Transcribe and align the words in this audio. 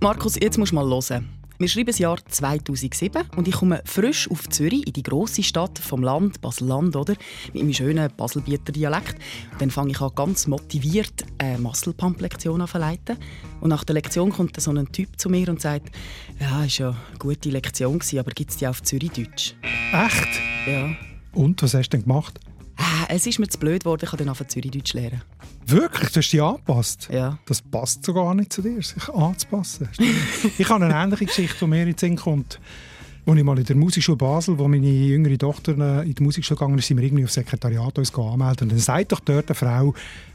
Markus, 0.00 0.36
jetzt 0.40 0.56
musst 0.58 0.70
du 0.70 0.76
mal 0.76 0.88
hören. 0.88 1.28
Wir 1.58 1.66
schreiben 1.66 1.86
das 1.86 1.98
Jahr 1.98 2.18
2007 2.24 3.30
und 3.36 3.48
ich 3.48 3.54
komme 3.56 3.82
frisch 3.84 4.30
auf 4.30 4.48
Zürich, 4.48 4.86
in 4.86 4.92
die 4.92 5.02
grosse 5.02 5.42
Stadt 5.42 5.76
vom 5.80 6.04
Land, 6.04 6.40
Basel-Land, 6.40 6.94
oder? 6.94 7.14
Mit 7.52 7.64
meinem 7.64 7.72
schönen 7.72 8.08
Baselbieter 8.16 8.70
Dialekt. 8.70 9.16
Dann 9.58 9.72
fange 9.72 9.90
ich 9.90 10.00
an, 10.00 10.12
ganz 10.14 10.46
motiviert 10.46 11.24
eine 11.38 11.58
Muscle-Pump-Lektion 11.58 12.60
an 12.60 12.68
verleiten. 12.68 13.16
Und 13.60 13.70
nach 13.70 13.82
der 13.82 13.94
Lektion 13.94 14.30
kommt 14.30 14.60
so 14.60 14.70
ein 14.70 14.92
Typ 14.92 15.18
zu 15.18 15.28
mir 15.30 15.48
und 15.48 15.60
sagt, 15.60 15.90
ja, 16.38 16.52
war 16.52 16.64
ja 16.64 16.90
eine 16.90 17.18
gute 17.18 17.50
Lektion, 17.50 18.00
aber 18.16 18.30
gibt 18.30 18.52
es 18.52 18.58
die 18.58 18.68
auf 18.68 18.80
Zürich-Deutsch? 18.84 19.56
Echt? 19.92 20.40
Ja. 20.68 20.94
Und, 21.32 21.60
was 21.60 21.74
hast 21.74 21.88
du 21.88 21.96
denn 21.96 22.06
gemacht? 22.06 22.38
Ah, 22.78 23.06
es 23.08 23.26
ist 23.26 23.40
mir 23.40 23.48
zu 23.48 23.58
blöd 23.58 23.82
geworden, 23.82 24.02
ich 24.04 24.10
kann 24.10 24.18
dann 24.18 24.28
auf 24.28 24.46
Zürich-Deutsch 24.46 24.94
lernen. 24.94 25.20
Wirklich? 25.66 26.10
Du 26.12 26.20
hast 26.20 26.32
dich 26.32 26.40
angepasst? 26.42 27.08
Ja. 27.12 27.38
Das 27.46 27.60
passt 27.60 28.04
sogar 28.04 28.34
nicht 28.34 28.52
zu 28.52 28.62
dir, 28.62 28.80
sich 28.80 29.08
anzupassen. 29.08 29.88
ich 30.58 30.68
habe 30.68 30.84
eine 30.84 30.94
ähnliche 30.94 31.26
Geschichte, 31.26 31.56
die 31.60 31.66
mir 31.66 31.82
in 31.82 31.88
den 31.88 31.98
Sinn 31.98 32.16
kommt. 32.16 32.60
Als 33.26 33.36
ich 33.36 33.44
mal 33.44 33.58
in 33.58 33.64
der 33.64 33.76
Musikschule 33.76 34.16
Basel, 34.16 34.58
wo 34.58 34.68
meine 34.68 34.88
jüngere 34.88 35.36
Tochter 35.36 36.02
in 36.02 36.14
die 36.14 36.22
Musikschule 36.22 36.56
gegangen 36.56 36.78
ist, 36.78 36.86
sind 36.86 36.96
wir 36.96 37.04
irgendwie 37.04 37.24
aufs 37.24 37.34
Sekretariat 37.34 37.98
uns 37.98 38.14
anmelden. 38.14 38.62
Und 38.62 38.72
dann 38.72 38.78
sagt 38.78 39.12
doch 39.12 39.20
dort 39.20 39.48
eine 39.48 39.54
Frau, 39.54 39.92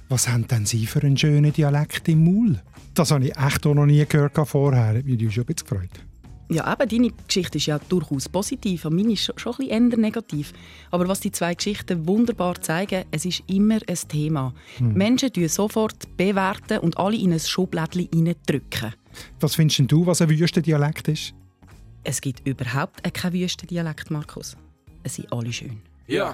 was 0.10 0.28
haben 0.28 0.48
denn 0.48 0.66
Sie 0.66 0.86
für 0.86 1.02
einen 1.02 1.18
schönen 1.18 1.52
Dialekt 1.54 2.08
im 2.10 2.26
Maul? 2.26 2.62
Das 2.94 3.10
habe 3.10 3.26
ich 3.26 3.38
echt 3.38 3.66
auch 3.66 3.74
noch 3.74 3.86
nie 3.86 4.06
gehört 4.06 4.38
vorher. 4.48 4.98
Ich 4.98 5.04
habe 5.04 5.24
mich 5.24 5.34
schon 5.34 5.44
ein 5.44 5.46
bisschen 5.48 5.68
gefreut. 5.68 6.13
Ja, 6.50 6.72
eben, 6.72 6.90
deine 6.90 7.12
Geschichte 7.28 7.58
ist 7.58 7.68
ja 7.68 7.80
durchaus 7.80 8.30
positiv, 8.30 8.86
und 8.86 8.96
meine 8.96 9.14
ist 9.14 9.24
schon, 9.40 9.54
ein 9.54 9.58
bisschen 9.68 9.92
eher 9.92 9.98
negativ. 9.98 10.54
Aber 10.92 11.08
was 11.08 11.20
die 11.22 11.32
zwei 11.32 11.54
Geschichten 11.56 12.08
wunderbar 12.08 12.62
zeigen, 12.62 13.06
es 13.12 13.26
ist 13.26 13.44
immer 13.48 13.80
ein 13.88 14.00
Thema. 14.08 14.54
Hm. 14.78 14.94
Menschen 14.94 15.32
bewerten 15.32 15.48
sofort 15.48 16.18
bewerten 16.18 16.80
und 16.80 16.98
alle 16.98 17.18
in 17.18 17.34
ein 17.34 17.40
Schublädchen 17.40 18.08
drücken. 18.46 18.94
Was 19.40 19.56
findest 19.56 19.92
du, 19.92 20.06
was 20.06 20.22
ein 20.22 20.30
Wüstendialekt 20.30 21.08
ist? 21.08 21.34
Es 22.04 22.20
gibt 22.20 22.46
überhaupt 22.48 23.02
keinen 23.14 23.34
Wüstendialekt, 23.34 24.12
Markus. 24.12 24.58
Es 25.04 25.16
sind 25.16 25.32
alle 25.32 25.54
schön. 25.54 25.82
Ja. 26.08 26.34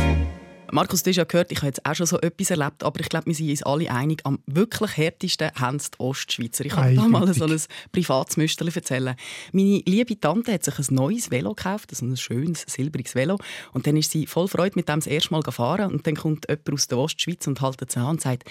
Markus, 0.71 1.03
du 1.03 1.09
hast 1.09 1.17
ja 1.17 1.25
gehört, 1.25 1.51
ich 1.51 1.57
habe 1.59 1.67
jetzt 1.67 1.85
auch 1.85 1.95
schon 1.95 2.05
so 2.05 2.19
etwas 2.21 2.49
erlebt, 2.49 2.83
aber 2.83 2.99
ich 3.01 3.09
glaube, 3.09 3.25
wir 3.25 3.35
sind 3.35 3.49
uns 3.49 3.63
alle 3.63 3.91
einig, 3.91 4.21
am 4.23 4.39
wirklich 4.45 4.95
härtesten 4.95 5.51
haben 5.55 5.75
es 5.75 5.91
die 5.91 5.99
Ostschweizer. 5.99 6.65
Ich 6.65 6.71
kann 6.71 6.95
da 6.95 7.07
mal 7.07 7.33
so 7.33 7.45
ein 7.45 7.61
privates 7.91 8.37
Müsterchen 8.37 8.75
erzählen. 8.75 9.15
Meine 9.51 9.81
liebe 9.85 10.19
Tante 10.19 10.53
hat 10.53 10.63
sich 10.63 10.79
ein 10.79 10.95
neues 10.95 11.29
Velo 11.29 11.53
gekauft, 11.53 11.89
also 11.91 12.05
ein 12.05 12.15
schönes, 12.15 12.63
silbriges 12.67 13.15
Velo. 13.15 13.37
Und 13.73 13.85
dann 13.85 13.97
ist 13.97 14.11
sie 14.11 14.27
voll 14.27 14.47
Freude 14.47 14.73
mit 14.75 14.87
dem 14.87 14.99
das 14.99 15.07
erste 15.07 15.33
Mal 15.33 15.41
gefahren. 15.43 15.91
Und 15.91 16.07
dann 16.07 16.15
kommt 16.15 16.45
jemand 16.49 16.71
aus 16.71 16.87
der 16.87 16.97
Ostschweiz 16.97 17.45
und 17.47 17.61
hält 17.61 17.91
sie 17.91 17.99
an 17.99 18.07
und 18.07 18.21
sagt, 18.21 18.43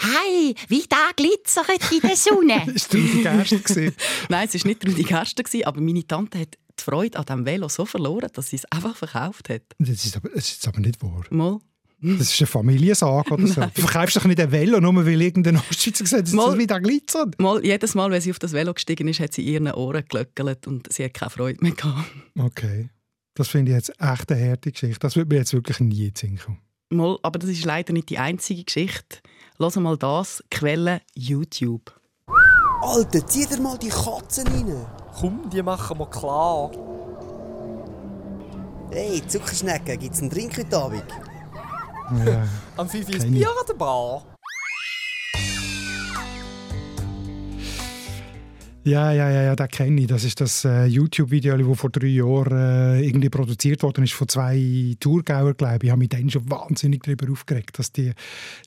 «Hey, 0.00 0.54
wie 0.68 0.84
da 0.88 1.10
glitzert 1.14 1.92
in 1.92 2.00
der 2.00 2.16
Sonne!» 2.16 2.66
Ist 2.74 2.92
Rudi 2.92 3.22
Gerster? 3.22 3.92
Nein, 4.28 4.48
es 4.52 4.64
war 4.64 4.68
nicht 4.68 4.86
Rudi 4.86 5.04
Gerster, 5.04 5.44
aber 5.64 5.80
meine 5.80 6.06
Tante 6.06 6.40
hat 6.40 6.56
die 6.80 6.84
Freude 6.84 7.18
an 7.18 7.24
diesem 7.24 7.46
Velo 7.46 7.68
so 7.68 7.84
verloren, 7.84 8.30
dass 8.32 8.50
sie 8.50 8.56
es 8.56 8.64
einfach 8.72 8.96
verkauft 8.96 9.48
hat. 9.48 9.62
Das 9.78 10.04
ist 10.04 10.16
aber, 10.16 10.30
das 10.30 10.50
ist 10.50 10.66
aber 10.66 10.80
nicht 10.80 11.02
wahr. 11.02 11.24
Mal. 11.30 11.58
Das 12.02 12.32
ist 12.32 12.40
eine 12.40 12.46
Familiensage 12.46 13.30
oder 13.30 13.46
so. 13.46 13.60
Du 13.60 13.82
verkaufst 13.82 14.16
doch 14.16 14.24
nicht 14.24 14.40
ein 14.40 14.50
Velo, 14.50 14.80
nur 14.80 15.04
weil 15.04 15.20
irgendein 15.20 15.56
Ostschweizer 15.56 16.04
gesagt 16.04 16.28
hat, 16.28 16.34
dass 16.34 16.52
es 16.52 16.58
wieder 16.58 16.80
glitzert. 16.80 17.38
Mal, 17.38 17.64
jedes 17.64 17.94
Mal, 17.94 18.10
wenn 18.10 18.20
sie 18.22 18.30
auf 18.30 18.38
das 18.38 18.52
Velo 18.52 18.72
gestiegen 18.72 19.06
ist, 19.08 19.20
hat 19.20 19.34
sie 19.34 19.42
ihren 19.42 19.70
Ohren 19.70 20.04
gelöckelt 20.08 20.66
und 20.66 20.90
sie 20.90 21.04
hat 21.04 21.14
keine 21.14 21.30
Freude 21.30 21.58
mehr 21.60 21.72
gehabt. 21.72 22.10
Okay. 22.38 22.88
Das 23.34 23.48
finde 23.48 23.72
ich 23.72 23.76
jetzt 23.76 23.90
echt 24.00 24.32
eine 24.32 24.50
harte 24.50 24.72
Geschichte. 24.72 24.98
Das 24.98 25.16
wird 25.16 25.28
mir 25.28 25.36
jetzt 25.36 25.52
wirklich 25.52 25.78
nie 25.80 26.12
in 26.22 26.38
kommen. 26.38 26.58
Mal, 26.88 27.18
aber 27.22 27.38
das 27.38 27.50
ist 27.50 27.64
leider 27.64 27.92
nicht 27.92 28.08
die 28.08 28.18
einzige 28.18 28.64
Geschichte. 28.64 29.18
Lass 29.58 29.76
mal 29.76 29.96
das, 29.96 30.42
Quelle 30.50 31.02
YouTube. 31.14 31.99
Alter, 32.82 33.26
zieh 33.26 33.46
dir 33.46 33.60
mal 33.60 33.78
die 33.78 33.88
Katzen 33.88 34.46
rein. 34.48 34.86
Komm, 35.18 35.50
die 35.50 35.62
machen 35.62 35.98
wir 35.98 36.06
klar. 36.06 36.70
Hey, 38.90 39.22
Zuckerschnecken, 39.26 39.98
gibt's 39.98 40.20
einen 40.20 40.30
Drink 40.30 40.56
heute 40.58 40.76
Abend? 40.76 41.04
Ja. 42.26 42.42
Am 42.76 42.88
5 42.88 43.08
ist 43.10 43.30
Bier 43.30 43.48
an 43.48 43.66
der 43.68 43.74
Bar. 43.74 44.22
Ja, 48.82 49.12
ja, 49.12 49.30
ja, 49.30 49.42
ja, 49.42 49.56
das 49.56 49.68
kenne 49.68 50.00
ich. 50.00 50.06
Das 50.06 50.24
ist 50.24 50.40
das 50.40 50.64
äh, 50.64 50.86
YouTube-Video, 50.86 51.56
das 51.56 51.78
vor 51.78 51.90
drei 51.90 52.06
Jahren 52.06 52.56
äh, 52.56 53.00
irgendwie 53.02 53.28
produziert 53.28 53.82
worden 53.82 54.04
ist 54.04 54.14
von 54.14 54.26
zwei 54.26 54.96
Tourgauer, 54.98 55.52
glaube 55.54 55.76
ich. 55.76 55.84
Ich 55.84 55.90
habe 55.90 55.98
mich 55.98 56.08
dann 56.08 56.30
schon 56.30 56.50
wahnsinnig 56.50 57.02
darüber 57.02 57.30
aufgeregt, 57.30 57.78
dass 57.78 57.92
die, 57.92 58.12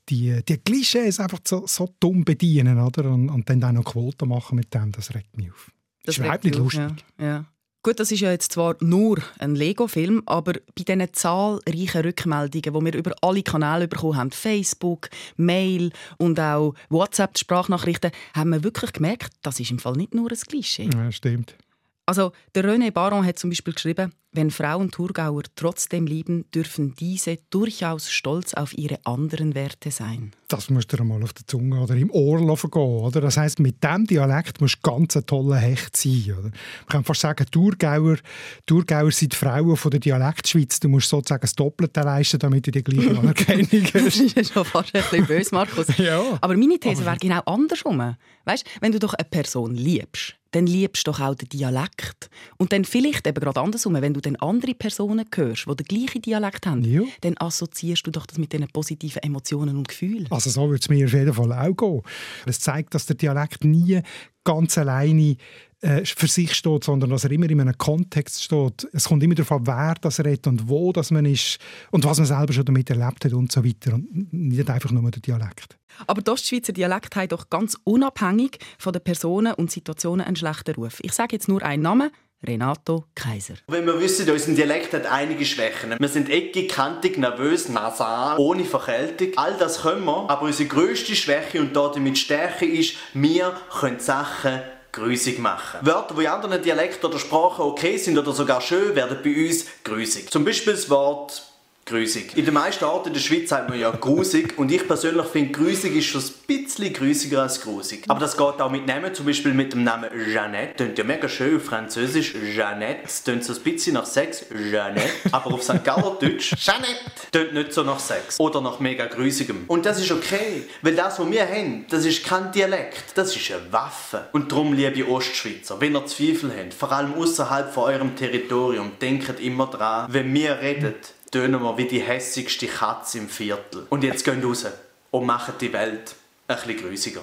die, 0.09 0.40
die 0.47 0.57
Klischees 0.57 1.19
einfach 1.19 1.40
so, 1.44 1.66
so 1.66 1.90
dumm 2.00 2.25
bedienen 2.25 2.79
oder? 2.79 3.09
Und, 3.09 3.29
und 3.29 3.50
dann 3.50 3.63
auch 3.63 3.72
noch 3.72 3.85
Quoten 3.85 4.29
machen 4.29 4.56
mit 4.56 4.73
dem. 4.73 4.91
Das 4.91 5.16
regt 5.16 5.35
mich 5.35 5.52
auf. 5.52 5.72
Das, 6.03 6.06
das 6.06 6.18
ist 6.18 6.23
überhaupt 6.23 6.44
nicht 6.44 6.57
lustig. 6.57 7.06
Ja, 7.18 7.25
ja. 7.25 7.46
Gut, 7.86 8.00
das 8.00 8.14
ist 8.14 8.22
ja 8.22 8.32
jetzt 8.32 8.54
zwar 8.54 8.78
nur 8.80 9.18
ein 9.40 9.56
Lego-Film, 9.56 10.24
aber 10.26 10.54
bei 10.54 10.84
diesen 10.88 11.14
zahlreichen 11.14 12.02
Rückmeldungen, 12.02 12.80
die 12.80 12.86
wir 12.86 12.98
über 12.98 13.14
alle 13.22 13.44
Kanäle 13.44 13.90
bekommen 13.90 14.16
haben, 14.16 14.32
Facebook, 14.32 15.10
Mail 15.36 15.92
und 16.18 16.40
auch 16.40 16.76
WhatsApp-Sprachnachrichten, 16.88 18.12
haben 18.34 18.52
wir 18.52 18.64
wirklich 18.64 18.94
gemerkt, 18.94 19.34
das 19.42 19.60
ist 19.60 19.70
im 19.70 19.80
Fall 19.80 19.98
nicht 19.98 20.16
nur 20.16 20.32
ein 20.32 20.38
Klischee. 20.38 20.90
Ja, 20.94 21.12
stimmt. 21.12 21.58
Also 22.06 22.34
der 22.53 22.66
René 22.66 22.91
Baron 22.91 23.25
hat 23.25 23.40
zum 23.40 23.50
Beispiel 23.50 23.74
geschrieben, 23.74 24.12
wenn 24.34 24.52
Frauen 24.52 24.91
Thurgauer 24.91 25.44
trotzdem 25.56 26.08
lieben, 26.08 26.50
dürfen 26.52 26.96
diese 26.96 27.38
durchaus 27.50 28.12
stolz 28.12 28.53
auf 28.56 28.75
ihre 28.75 29.00
anderen 29.06 29.53
Werte 29.53 29.91
sein. 29.91 30.31
Das 30.47 30.69
musst 30.69 30.91
du 30.91 31.03
mal 31.03 31.22
auf 31.24 31.34
der 31.34 31.46
Zunge 31.46 31.80
oder 31.80 31.96
im 31.96 32.09
Ohr 32.12 32.40
gehen. 32.40 32.81
Oder? 32.81 33.22
Das 33.22 33.38
heisst, 33.38 33.59
mit 33.59 33.84
diesem 33.84 34.06
Dialekt 34.06 34.59
musst 34.59 34.80
du 34.81 34.90
ganz 34.90 35.16
ein 35.16 35.25
toller 35.25 35.58
Hecht 35.58 35.96
sein. 35.96 36.25
Oder? 36.31 36.41
Man 36.41 36.53
kann 36.90 37.03
fast 37.03 37.22
sagen, 37.22 37.46
Thurgauer, 37.50 38.18
Thurgauer 38.66 39.12
sind 39.12 39.35
Frauen 39.35 39.78
von 39.78 39.91
der 39.91 40.00
Dialektschweiz. 40.00 40.80
Du 40.80 40.90
musst 40.90 41.09
sozusagen 41.09 41.41
das 41.41 41.53
Doppelte 41.53 42.02
leisten, 42.02 42.40
damit 42.40 42.68
du 42.68 42.72
die 42.72 42.84
gleiche 42.84 43.12
Anerkennung 43.20 43.68
hast. 43.72 43.96
das 43.96 44.16
ist 44.18 44.35
ja 44.35 44.44
schon 44.44 44.66
fast 44.66 44.96
ein 44.96 45.03
bisschen 45.03 45.25
böse, 45.28 45.56
Markus. 45.56 45.88
ja, 45.97 46.22
aber 46.41 46.58
meine 46.58 46.80
These 46.80 47.06
wäre 47.06 47.18
genau 47.18 47.41
andersrum. 47.46 48.16
Weißt, 48.46 48.66
wenn 48.81 48.91
du 48.91 49.00
doch 49.00 49.14
eine 49.14 49.28
Person 49.30 49.75
liebst, 49.75 50.35
dann 50.53 50.68
liebst 50.68 51.06
du 51.06 51.12
doch 51.12 51.19
auch 51.19 51.36
den 51.36 51.50
Dialekt. 51.50 52.30
Und 52.58 52.72
dann 52.72 52.86
vielleicht 52.86 53.28
eben 53.28 53.40
gerade 53.40 53.59
andersrum, 53.59 53.94
wenn 53.96 54.14
du 54.14 54.22
dann 54.22 54.36
andere 54.38 54.74
Personen 54.74 55.25
hörst, 55.34 55.66
die 55.68 55.75
den 55.75 55.86
gleichen 55.86 56.22
Dialekt 56.22 56.66
haben, 56.66 56.84
ja. 56.84 57.02
dann 57.22 57.36
assoziierst 57.38 58.06
du 58.08 58.12
doch 58.12 58.25
das 58.25 58.38
mit 58.38 58.53
diesen 58.53 58.68
positiven 58.68 59.22
Emotionen 59.24 59.75
und 59.78 59.88
Gefühlen. 59.88 60.28
Also 60.30 60.50
so 60.50 60.69
würde 60.69 60.80
es 60.80 60.90
mir 60.90 61.06
auf 61.06 61.14
jeden 61.14 61.34
Fall 61.34 61.52
auch 61.52 61.75
gehen. 61.75 62.02
Es 62.46 62.59
zeigt, 62.59 62.94
dass 62.94 63.06
der 63.06 63.16
Dialekt 63.16 63.64
nie 63.64 64.02
ganz 64.44 64.78
alleine 64.78 65.38
äh, 65.84 66.06
für 66.06 66.28
sich 66.28 66.54
steht, 66.54 66.86
sondern 66.86 67.10
dass 67.10 67.26
er 67.26 67.32
immer 67.32 67.50
in 67.50 67.60
einem 67.60 67.78
Kontext 67.78 68.42
steht. 68.42 68.88
Es 68.94 69.06
kommt 69.06 69.22
immer 69.22 69.36
darauf 69.36 69.52
an, 69.52 69.68
wer 69.68 69.96
das 70.00 70.20
redet 70.20 70.48
und 70.48 70.70
wo 70.70 70.94
das 70.94 71.12
man 71.12 71.26
ist 71.26 71.58
und 71.92 72.06
was 72.06 72.18
man 72.20 72.26
selber 72.26 72.54
schon 72.54 72.64
damit 72.64 72.90
erlebt 72.90 73.26
hat 73.26 73.34
und 73.34 73.52
so 73.52 73.66
weiter. 73.66 73.96
Und 73.96 74.32
nicht 74.32 74.70
einfach 74.70 74.92
nur 74.92 75.12
der 75.12 75.22
Dialekt. 75.22 75.78
Aber 76.08 76.22
der 76.22 76.36
Ostschweizer 76.36 76.72
Dialekt 76.72 77.18
hat 77.18 77.34
doch 77.34 77.50
ganz 77.50 77.78
unabhängig 77.84 78.60
von 78.80 78.94
den 78.94 79.04
Personen 79.04 79.54
und 79.56 79.72
Situationen 79.72 80.26
einen 80.26 80.38
schlechten 80.38 80.74
Ruf. 80.76 81.00
Ich 81.02 81.12
sage 81.12 81.36
jetzt 81.36 81.50
nur 81.50 81.62
einen 81.62 81.84
Namen, 81.84 82.12
Renato 82.46 83.06
Kaiser. 83.16 83.56
Wenn 83.68 83.86
wir 83.86 84.00
wissen, 84.00 84.29
unser 84.29 84.53
Dialekt 84.53 84.94
hat 84.94 85.06
einige 85.06 85.46
Schwächen. 85.46 85.96
Wir 85.97 86.08
sind 86.08 86.29
eckig, 86.29 86.70
kantig, 86.70 87.18
nervös, 87.18 87.70
nasal, 87.70 88.38
ohne 88.38 88.66
Verkältung. 88.66 89.29
All 89.38 89.58
das 89.58 89.82
können 89.82 90.06
wir, 90.06 90.29
aber 90.29 90.44
unsere 90.44 90.68
grösste 90.68 91.16
Schwäche 91.16 91.59
und 91.62 91.76
damit 91.76 92.18
Stärke 92.18 92.66
ist, 92.66 92.96
wir 93.14 93.53
können 93.79 94.00
Sachen 94.00 94.62
grüßig 94.93 95.40
machen. 95.40 95.79
Wörter, 95.81 96.16
die 96.16 96.22
in 96.22 96.28
anderen 96.28 96.61
Dialekten 96.61 97.09
oder 97.09 97.19
Sprachen 97.19 97.66
okay 97.66 97.97
sind 97.97 98.17
oder 98.17 98.31
sogar 98.31 98.61
schön, 98.61 98.95
werden 98.95 99.17
bei 99.22 99.47
uns 99.47 99.66
grüßig. 99.84 100.29
Zum 100.29 100.45
Beispiel 100.45 100.73
das 100.73 100.90
Wort 100.90 101.43
grusig. 101.85 102.35
In 102.38 102.46
den 102.46 102.53
meisten 102.53 102.85
Orten 102.85 103.09
in 103.09 103.14
der 103.14 103.22
Schweiz 103.22 103.50
sagt 103.50 103.70
man 103.70 103.80
ja 103.80 103.91
grusig 103.91 104.58
und 104.58 104.72
ich 104.72 104.88
persönlich 104.88 105.26
finde, 105.28 105.52
grusig 105.52 105.96
ist 105.96 106.06
schon 106.06 106.22
ein 106.22 106.32
bisschen 106.47 106.94
grusiger 106.94 107.41
als 107.41 107.62
grusig. 107.62 108.03
Aber 108.08 108.20
das 108.20 108.38
geht 108.38 108.62
auch 108.62 108.72
mit 108.72 108.88
Namen, 108.88 109.14
zum 109.14 109.26
Beispiel 109.26 109.53
mit 109.53 109.74
dem 109.74 109.84
Namen 109.84 110.09
Jeannette. 110.28 110.76
Klingt 110.76 110.97
ja 110.97 111.03
mega 111.03 111.28
schön 111.28 111.58
auf 111.58 111.64
Französisch. 111.64 112.34
Jeannette. 112.34 113.02
Es 113.06 113.24
klingt 113.24 113.44
so 113.44 113.53
ein 113.53 113.59
bisschen 113.59 113.94
nach 113.96 114.06
Sex. 114.06 114.46
Jeannette. 114.50 115.09
Aber 115.32 115.53
auf 115.53 115.64
St. 115.64 115.84
Galler 115.84 116.18
Deutsch. 116.20 116.56
Jeannette. 116.58 117.12
Klingt 117.32 117.53
nicht 117.53 117.74
so 117.74 117.84
nach 117.84 118.00
Sex. 118.00 118.40
Oder 118.40 118.62
nach 118.62 118.79
mega 118.79 119.06
grusigem. 119.06 119.66
Und 119.68 119.86
das 119.86 120.00
ist 120.00 120.12
okay. 120.12 120.64
Weil 120.82 120.96
das, 120.96 121.20
was 121.20 121.29
wir 121.29 121.47
haben, 121.47 121.86
das 121.90 122.06
ist 122.06 122.24
kein 122.24 122.52
Dialekt. 122.52 123.03
Das 123.16 123.36
ist 123.36 123.52
eine 123.52 123.72
Waffe. 123.72 124.29
Und 124.32 124.52
darum, 124.52 124.74
liebe 124.74 125.08
Ostschweizer, 125.08 125.79
wenn 125.82 125.96
ihr 125.96 126.06
Zweifel 126.06 126.52
habt, 126.58 126.74
vor 126.74 126.91
allem 126.91 127.14
außerhalb 127.16 127.74
von 127.74 127.84
eurem 127.84 128.16
Territorium, 128.16 128.94
denkt 129.02 129.40
immer 129.40 129.68
dran, 129.68 130.08
wenn 130.12 130.34
wir 130.34 130.59
reden, 130.59 130.94
tönen 131.34 131.62
wir 131.64 131.78
wie 131.78 131.88
die 131.88 132.00
hässigste 132.00 132.68
Katze 132.68 133.18
im 133.18 133.28
Viertel. 133.28 133.88
Und 133.90 134.03
jetzt 134.03 134.24
gehen 134.24 134.44
raus 134.44 134.66
und 135.09 135.26
machen 135.26 135.56
die 135.59 135.74
Welt 135.74 136.16
ein 136.47 136.56
bisschen 136.56 136.78
grüsiger. 136.78 137.22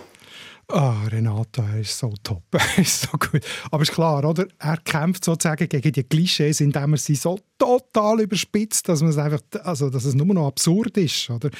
Ah, 0.66 1.04
Renato, 1.10 1.62
er 1.62 1.80
ist 1.80 1.98
so 1.98 2.12
top, 2.22 2.42
er 2.52 2.78
ist 2.78 3.02
so 3.02 3.18
gut. 3.18 3.40
Aber 3.70 3.82
ist 3.82 3.92
klar, 3.92 4.24
oder? 4.24 4.46
Er 4.58 4.76
kämpft 4.78 5.24
sozusagen 5.24 5.68
gegen 5.68 5.92
die 5.92 6.04
Klischees, 6.04 6.60
indem 6.60 6.92
er 6.92 6.98
sie 6.98 7.14
so 7.14 7.38
total 7.58 8.20
überspitzt, 8.20 8.88
dass 8.88 9.00
man 9.00 9.10
es 9.10 9.18
einfach, 9.18 9.40
also 9.64 9.90
dass 9.90 10.04
es 10.04 10.14
nur 10.14 10.26
noch 10.26 10.48
absurd 10.48 10.96
ist, 10.96 11.30
oder? 11.30 11.50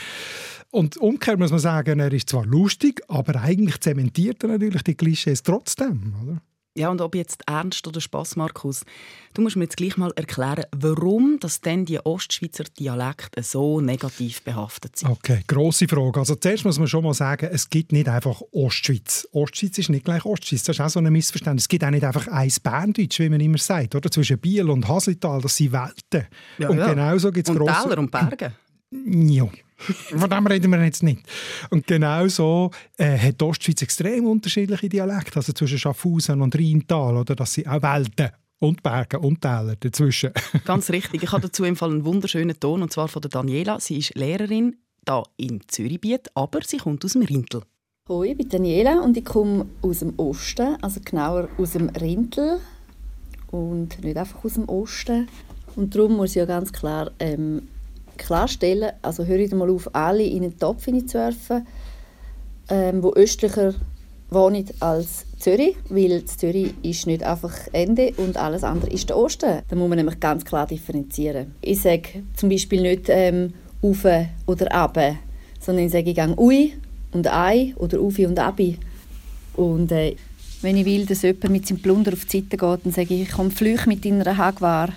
Und 0.70 0.96
umgekehrt 0.96 1.38
muss 1.38 1.50
man 1.50 1.58
sagen, 1.58 1.98
er 1.98 2.12
ist 2.12 2.30
zwar 2.30 2.46
lustig, 2.46 3.00
aber 3.08 3.40
eigentlich 3.40 3.80
zementiert 3.80 4.42
er 4.44 4.50
natürlich 4.50 4.82
die 4.82 4.94
Klischees 4.94 5.42
trotzdem, 5.42 6.14
oder? 6.22 6.40
Ja, 6.76 6.88
und 6.88 7.00
ob 7.00 7.16
jetzt 7.16 7.42
ernst 7.48 7.86
oder 7.88 8.00
Spaß, 8.00 8.36
Markus, 8.36 8.84
du 9.34 9.42
musst 9.42 9.56
mir 9.56 9.64
jetzt 9.64 9.76
gleich 9.76 9.96
mal 9.96 10.12
erklären, 10.14 10.64
warum 10.70 11.38
das 11.40 11.60
denn 11.60 11.84
die 11.84 11.98
Ostschweizer 11.98 12.62
Dialekte 12.78 13.42
so 13.42 13.80
negativ 13.80 14.42
behaftet 14.42 14.96
sind. 14.96 15.10
Okay, 15.10 15.42
grosse 15.48 15.88
Frage. 15.88 16.20
Also 16.20 16.36
zuerst 16.36 16.64
muss 16.64 16.78
man 16.78 16.86
schon 16.86 17.02
mal 17.02 17.12
sagen, 17.12 17.48
es 17.50 17.70
gibt 17.70 17.90
nicht 17.90 18.08
einfach 18.08 18.40
Ostschweiz. 18.52 19.26
Ostschweiz 19.32 19.78
ist 19.78 19.88
nicht 19.88 20.04
gleich 20.04 20.24
Ostschweiz. 20.24 20.62
Das 20.62 20.76
ist 20.76 20.80
auch 20.80 20.88
so 20.88 21.00
ein 21.00 21.12
Missverständnis. 21.12 21.64
Es 21.64 21.68
gibt 21.68 21.82
auch 21.82 21.90
nicht 21.90 22.04
einfach 22.04 22.28
ein 22.28 22.52
Berndeutsch, 22.62 23.18
wie 23.18 23.28
man 23.28 23.40
immer 23.40 23.58
sagt, 23.58 23.96
oder? 23.96 24.08
Zwischen 24.08 24.38
Biel 24.38 24.70
und 24.70 24.86
Haslital, 24.86 25.40
das 25.40 25.56
sind 25.56 25.72
Welten. 25.72 26.28
Ja, 26.58 26.68
und 26.68 26.78
ja. 26.78 26.88
genauso 26.88 27.32
gibt 27.32 27.48
es 27.48 27.54
Und 27.54 27.64
grosse... 27.64 27.82
Täler 27.82 27.98
und 27.98 28.10
Berge. 28.12 28.52
Ja. 28.92 29.48
Von 29.80 30.28
dem 30.30 30.46
reden 30.46 30.70
wir 30.70 30.84
jetzt 30.84 31.02
nicht. 31.02 31.22
Und 31.70 31.86
genau 31.86 32.28
so 32.28 32.70
äh, 32.98 33.16
hat 33.16 33.40
die 33.40 33.44
Ostschweiz 33.44 33.82
extrem 33.82 34.26
unterschiedliche 34.26 34.88
Dialekte, 34.88 35.36
also 35.36 35.52
zwischen 35.52 35.78
Schaffhausen 35.78 36.42
und 36.42 36.54
Rheintal, 36.54 37.16
oder? 37.16 37.34
Das 37.34 37.54
sind 37.54 37.66
auch 37.66 37.82
Welten 37.82 38.30
und 38.58 38.82
Berge 38.82 39.18
und 39.18 39.40
Täler 39.40 39.76
dazwischen. 39.78 40.32
Ganz 40.64 40.90
richtig. 40.90 41.22
Ich 41.22 41.32
habe 41.32 41.42
dazu 41.42 41.64
im 41.64 41.76
Fall 41.76 41.90
einen 41.90 42.04
wunderschönen 42.04 42.58
Ton, 42.60 42.82
und 42.82 42.92
zwar 42.92 43.08
von 43.08 43.22
der 43.22 43.30
Daniela. 43.30 43.80
Sie 43.80 43.98
ist 43.98 44.14
Lehrerin 44.14 44.76
da 45.04 45.22
in 45.36 45.60
Zürichbiet, 45.66 46.28
aber 46.34 46.60
sie 46.62 46.76
kommt 46.76 47.04
aus 47.04 47.14
dem 47.14 47.22
Rintel. 47.22 47.62
Hoi, 48.08 48.30
ich 48.30 48.36
bin 48.36 48.48
Daniela 48.48 49.00
und 49.00 49.16
ich 49.16 49.24
komme 49.24 49.66
aus 49.82 50.00
dem 50.00 50.14
Osten, 50.18 50.76
also 50.82 51.00
genauer 51.04 51.48
aus 51.56 51.72
dem 51.72 51.88
Rintel 51.90 52.60
und 53.50 54.02
nicht 54.02 54.16
einfach 54.16 54.44
aus 54.44 54.54
dem 54.54 54.68
Osten. 54.68 55.28
Und 55.76 55.94
darum 55.94 56.16
muss 56.16 56.30
ich 56.30 56.36
ja 56.36 56.44
ganz 56.44 56.72
klar 56.72 57.12
ähm, 57.18 57.68
klarstellen, 58.20 58.92
also 59.02 59.24
höre 59.24 59.40
ich 59.40 59.52
mal 59.52 59.70
auf, 59.70 59.94
alle 59.94 60.22
in 60.22 60.44
einen 60.44 60.58
Topf 60.58 60.84
zu 60.84 61.14
werfen, 61.14 61.66
ähm, 62.68 63.02
wo 63.02 63.12
östlicher 63.12 63.74
wohnen 64.30 64.66
als 64.78 65.26
Zürich, 65.38 65.76
weil 65.88 66.24
Zürich 66.24 66.74
ist 66.82 67.06
nicht 67.06 67.22
einfach 67.24 67.54
Ende 67.72 68.12
und 68.16 68.36
alles 68.36 68.62
andere 68.62 68.90
ist 68.90 69.08
der 69.08 69.16
Osten. 69.16 69.62
Da 69.68 69.76
muss 69.76 69.88
man 69.88 69.98
nämlich 69.98 70.20
ganz 70.20 70.44
klar 70.44 70.66
differenzieren. 70.66 71.54
Ich 71.62 71.80
sage 71.80 72.22
zum 72.36 72.48
Beispiel 72.48 72.82
nicht 72.82 73.06
ähm, 73.08 73.54
«auf» 73.82 74.06
oder 74.46 74.72
«ab», 74.72 74.98
sondern 75.58 75.86
ich 75.86 75.92
sage, 75.92 76.10
ich 76.10 76.16
gehe 76.16 76.38
«ui» 76.38 76.74
und 77.12 77.26
«ei» 77.26 77.74
oder 77.76 78.00
«ufi» 78.00 78.26
und 78.26 78.38
«abi». 78.38 78.78
Und 79.56 79.90
äh, 79.90 80.14
wenn 80.62 80.76
ich 80.76 80.84
will, 80.84 81.06
dass 81.06 81.22
jemand 81.22 81.50
mit 81.50 81.66
seinem 81.66 81.82
Plunder 81.82 82.12
auf 82.12 82.24
die 82.24 82.38
Seite 82.38 82.56
geht, 82.56 82.84
dann 82.84 82.92
sage 82.92 83.14
ich 83.14 83.22
«ich 83.22 83.30
komme 83.30 83.50
flüch 83.50 83.86
mit 83.86 84.04
deiner 84.04 84.36
Hagwar». 84.36 84.90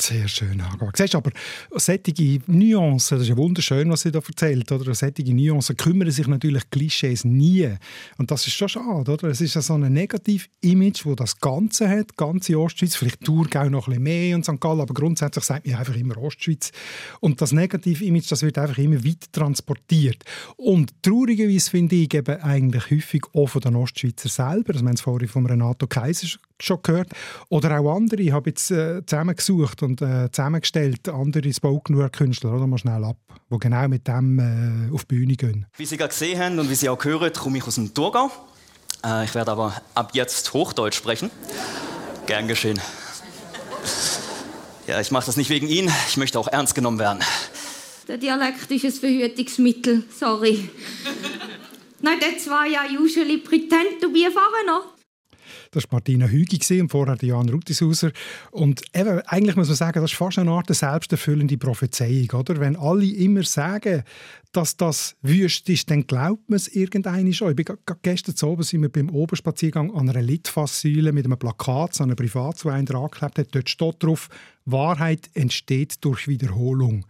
Sehr 0.00 0.28
schön 0.28 0.60
angehört. 0.60 0.96
Siehst 0.96 1.16
aber 1.16 1.32
solche 1.72 2.40
Nuancen, 2.46 3.18
das 3.18 3.22
ist 3.22 3.30
ja 3.30 3.36
wunderschön, 3.36 3.90
was 3.90 4.02
sie 4.02 4.12
da 4.12 4.20
erzählt, 4.20 4.70
oder? 4.70 4.94
Solche 4.94 5.34
Nuancen 5.34 5.76
kümmern 5.76 6.10
sich 6.12 6.28
natürlich 6.28 6.70
Klischees 6.70 7.24
nie. 7.24 7.68
Und 8.16 8.30
das 8.30 8.46
ist 8.46 8.54
schon 8.54 8.68
schade, 8.68 9.10
oder? 9.10 9.24
Es 9.28 9.40
ist 9.40 9.54
ja 9.54 9.60
so 9.60 9.74
ein 9.74 9.92
Negativ-Image, 9.92 11.04
das 11.04 11.16
das 11.16 11.40
Ganze 11.40 11.88
hat, 11.88 12.16
ganze 12.16 12.58
Ostschweiz, 12.58 12.94
vielleicht 12.94 13.24
Thurgau 13.24 13.68
noch 13.68 13.88
ein 13.88 13.94
bisschen 13.94 14.02
mehr 14.04 14.36
und 14.36 14.44
St. 14.44 14.60
Gallen, 14.60 14.80
aber 14.80 14.94
grundsätzlich 14.94 15.44
sagt 15.44 15.66
man 15.66 15.74
einfach 15.74 15.96
immer 15.96 16.16
Ostschweiz. 16.16 16.70
Und 17.18 17.40
das 17.40 17.50
Negativ-Image, 17.50 18.30
das 18.30 18.42
wird 18.42 18.56
einfach 18.56 18.78
immer 18.78 19.04
weiter 19.04 19.26
transportiert. 19.32 20.22
Und 20.56 20.92
traurigerweise 21.02 21.70
finde 21.70 21.96
ich 21.96 22.14
eben 22.14 22.40
eigentlich 22.40 22.90
häufig 22.92 23.22
auch 23.34 23.48
von 23.48 23.60
den 23.62 23.74
Ostschweizer 23.74 24.28
selber, 24.28 24.72
das 24.72 24.82
haben 24.82 24.92
wir 24.92 24.96
vorhin 24.96 25.28
von 25.28 25.44
Renato 25.44 25.88
Kaiser 25.88 26.38
schon 26.60 26.82
gehört, 26.82 27.10
oder 27.48 27.78
auch 27.78 27.96
andere, 27.96 28.22
ich 28.22 28.32
habe 28.32 28.50
jetzt 28.50 28.70
äh, 28.70 29.04
zusammengesucht 29.04 29.82
und 29.88 30.02
äh, 30.02 30.30
zusammengestellt, 30.30 31.08
andere 31.08 31.52
Spoken-Word-Künstler, 31.52 32.52
oder 32.52 32.66
mal 32.66 32.78
schnell 32.78 33.02
ab, 33.04 33.16
die 33.50 33.58
genau 33.58 33.88
mit 33.88 34.06
dem 34.06 34.38
äh, 34.38 34.94
auf 34.94 35.04
die 35.06 35.16
Bühne 35.16 35.34
gehen. 35.34 35.66
Wie 35.76 35.86
Sie 35.86 35.96
gerade 35.96 36.10
gesehen 36.10 36.38
haben 36.38 36.58
und 36.58 36.68
wie 36.70 36.74
Sie 36.74 36.88
auch 36.88 37.02
hören, 37.02 37.32
komme 37.32 37.58
ich 37.58 37.66
aus 37.66 37.76
dem 37.76 37.92
Thurgau. 37.94 38.30
Äh, 39.04 39.24
ich 39.24 39.34
werde 39.34 39.50
aber 39.50 39.74
ab 39.94 40.10
jetzt 40.12 40.52
Hochdeutsch 40.52 40.96
sprechen. 40.96 41.30
Gern 42.26 42.46
geschehen. 42.46 42.78
Ja, 44.86 45.00
ich 45.00 45.10
mache 45.10 45.26
das 45.26 45.36
nicht 45.36 45.50
wegen 45.50 45.68
Ihnen, 45.68 45.92
ich 46.08 46.16
möchte 46.16 46.38
auch 46.38 46.48
ernst 46.48 46.74
genommen 46.74 46.98
werden. 46.98 47.20
Der 48.06 48.18
Dialekt 48.18 48.70
ist 48.70 48.84
ein 48.84 48.92
Verhütungsmittel, 48.92 50.04
sorry. 50.18 50.68
Nein, 52.00 52.18
der 52.20 52.38
zwei 52.38 52.68
ja 52.68 52.82
usually 52.98 53.38
pretend 53.38 54.00
to 54.00 54.10
be 54.10 54.26
a 54.26 54.30
foreigner. 54.30 54.97
Das 55.70 55.84
war 55.84 55.96
Martina 55.96 56.26
Hügi 56.26 56.80
und 56.80 56.90
vorher 56.90 57.16
Jan 57.20 57.48
Rutishauser. 57.48 58.12
Und 58.50 58.82
eben, 58.94 59.20
eigentlich 59.26 59.56
muss 59.56 59.68
man 59.68 59.76
sagen, 59.76 60.00
das 60.00 60.12
ist 60.12 60.16
fast 60.16 60.38
eine 60.38 60.50
Art 60.50 60.74
selbsterfüllende 60.74 61.58
Prophezeiung. 61.58 62.30
Oder? 62.32 62.60
Wenn 62.60 62.76
alle 62.76 63.06
immer 63.06 63.42
sagen, 63.42 64.02
dass 64.52 64.76
das 64.76 65.16
wüst 65.22 65.68
ist, 65.68 65.90
dann 65.90 66.06
glaubt 66.06 66.48
man 66.48 66.56
es 66.56 66.68
irgendeine 66.68 67.32
schon. 67.32 67.50
Ich 67.50 67.56
bin 67.56 67.66
gestern 68.02 68.48
oben 68.48 68.62
sind 68.62 68.82
wir 68.82 68.88
beim 68.88 69.10
Oberspaziergang 69.10 69.94
an 69.94 70.08
einer 70.08 70.22
Litfaßsäule 70.22 71.12
mit 71.12 71.26
einem 71.26 71.38
Plakat, 71.38 72.00
an 72.00 72.06
einer 72.06 72.16
Privatwein 72.16 72.86
dran 72.86 73.10
geklebt 73.10 73.38
hat. 73.38 73.54
Dort 73.54 73.68
steht 73.68 74.02
drauf, 74.02 74.28
Wahrheit 74.64 75.30
entsteht 75.34 76.04
durch 76.04 76.28
Wiederholung. 76.28 77.06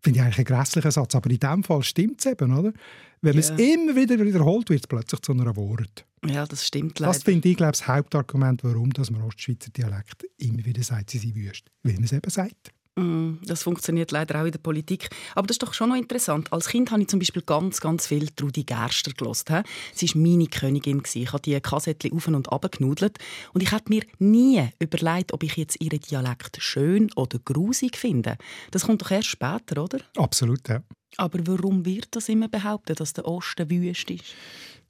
Finde 0.00 0.18
ich 0.18 0.24
eigentlich 0.24 0.38
ein 0.38 0.44
grässlicher 0.44 0.90
Satz, 0.90 1.14
aber 1.14 1.30
in 1.30 1.38
diesem 1.38 1.62
Fall 1.62 1.82
stimmt 1.82 2.20
es 2.20 2.26
eben, 2.26 2.56
oder? 2.56 2.72
Wenn 3.20 3.34
man 3.34 3.38
es 3.38 3.50
immer 3.50 3.94
wieder 3.94 4.18
wiederholt, 4.18 4.68
wird 4.68 4.80
es 4.80 4.86
plötzlich 4.88 5.20
zu 5.22 5.32
einer 5.32 5.54
Wort. 5.54 6.04
Ja, 6.24 6.46
das 6.46 6.66
stimmt 6.66 6.98
leider. 6.98 7.12
Das 7.12 7.22
finde 7.22 7.48
ich, 7.48 7.56
glaube 7.56 7.72
das 7.72 7.86
Hauptargument, 7.88 8.62
warum 8.62 8.90
dass 8.90 9.10
man 9.10 9.22
Ostschweizer 9.22 9.70
Dialekt 9.70 10.24
immer 10.38 10.64
wieder 10.64 10.82
sagt, 10.82 11.10
sie 11.10 11.18
sind 11.18 11.34
wüst. 11.34 11.64
Weil 11.82 11.94
man 11.94 12.04
es 12.04 12.12
eben 12.12 12.30
sagt. 12.30 12.72
Mm, 12.94 13.38
das 13.46 13.62
funktioniert 13.62 14.10
leider 14.10 14.40
auch 14.40 14.44
in 14.44 14.52
der 14.52 14.58
Politik. 14.58 15.08
Aber 15.34 15.46
das 15.46 15.54
ist 15.54 15.62
doch 15.62 15.72
schon 15.72 15.88
noch 15.88 15.96
interessant. 15.96 16.52
Als 16.52 16.68
Kind 16.68 16.90
habe 16.90 17.00
ich 17.02 17.08
zum 17.08 17.18
Beispiel 17.18 17.42
ganz, 17.42 17.80
ganz 17.80 18.06
viel 18.06 18.28
Trudi 18.28 18.64
Gerster 18.64 19.12
gelost. 19.12 19.50
Sie 19.94 20.08
war 20.08 20.20
meine 20.20 20.46
Königin. 20.46 21.02
Ich 21.14 21.32
habe 21.32 21.42
die 21.42 21.58
Kassettchen 21.60 22.12
auf 22.12 22.28
und 22.28 22.52
ab 22.52 22.70
genudelt. 22.70 23.18
Und 23.54 23.62
ich 23.62 23.72
hätte 23.72 23.88
mir 23.88 24.04
nie 24.18 24.68
überlegt, 24.78 25.32
ob 25.32 25.42
ich 25.42 25.56
jetzt 25.56 25.80
ihren 25.80 26.00
Dialekt 26.00 26.58
schön 26.60 27.10
oder 27.16 27.38
grusig 27.38 27.96
finde. 27.96 28.36
Das 28.70 28.84
kommt 28.86 29.02
doch 29.02 29.10
erst 29.10 29.28
später, 29.28 29.82
oder? 29.82 29.98
Absolut, 30.16 30.68
ja. 30.68 30.82
Aber 31.16 31.46
warum 31.46 31.84
wird 31.84 32.08
das 32.12 32.28
immer 32.28 32.48
behauptet, 32.48 33.00
dass 33.00 33.12
der 33.12 33.26
Osten 33.26 33.68
wüst 33.70 34.10
ist? 34.10 34.34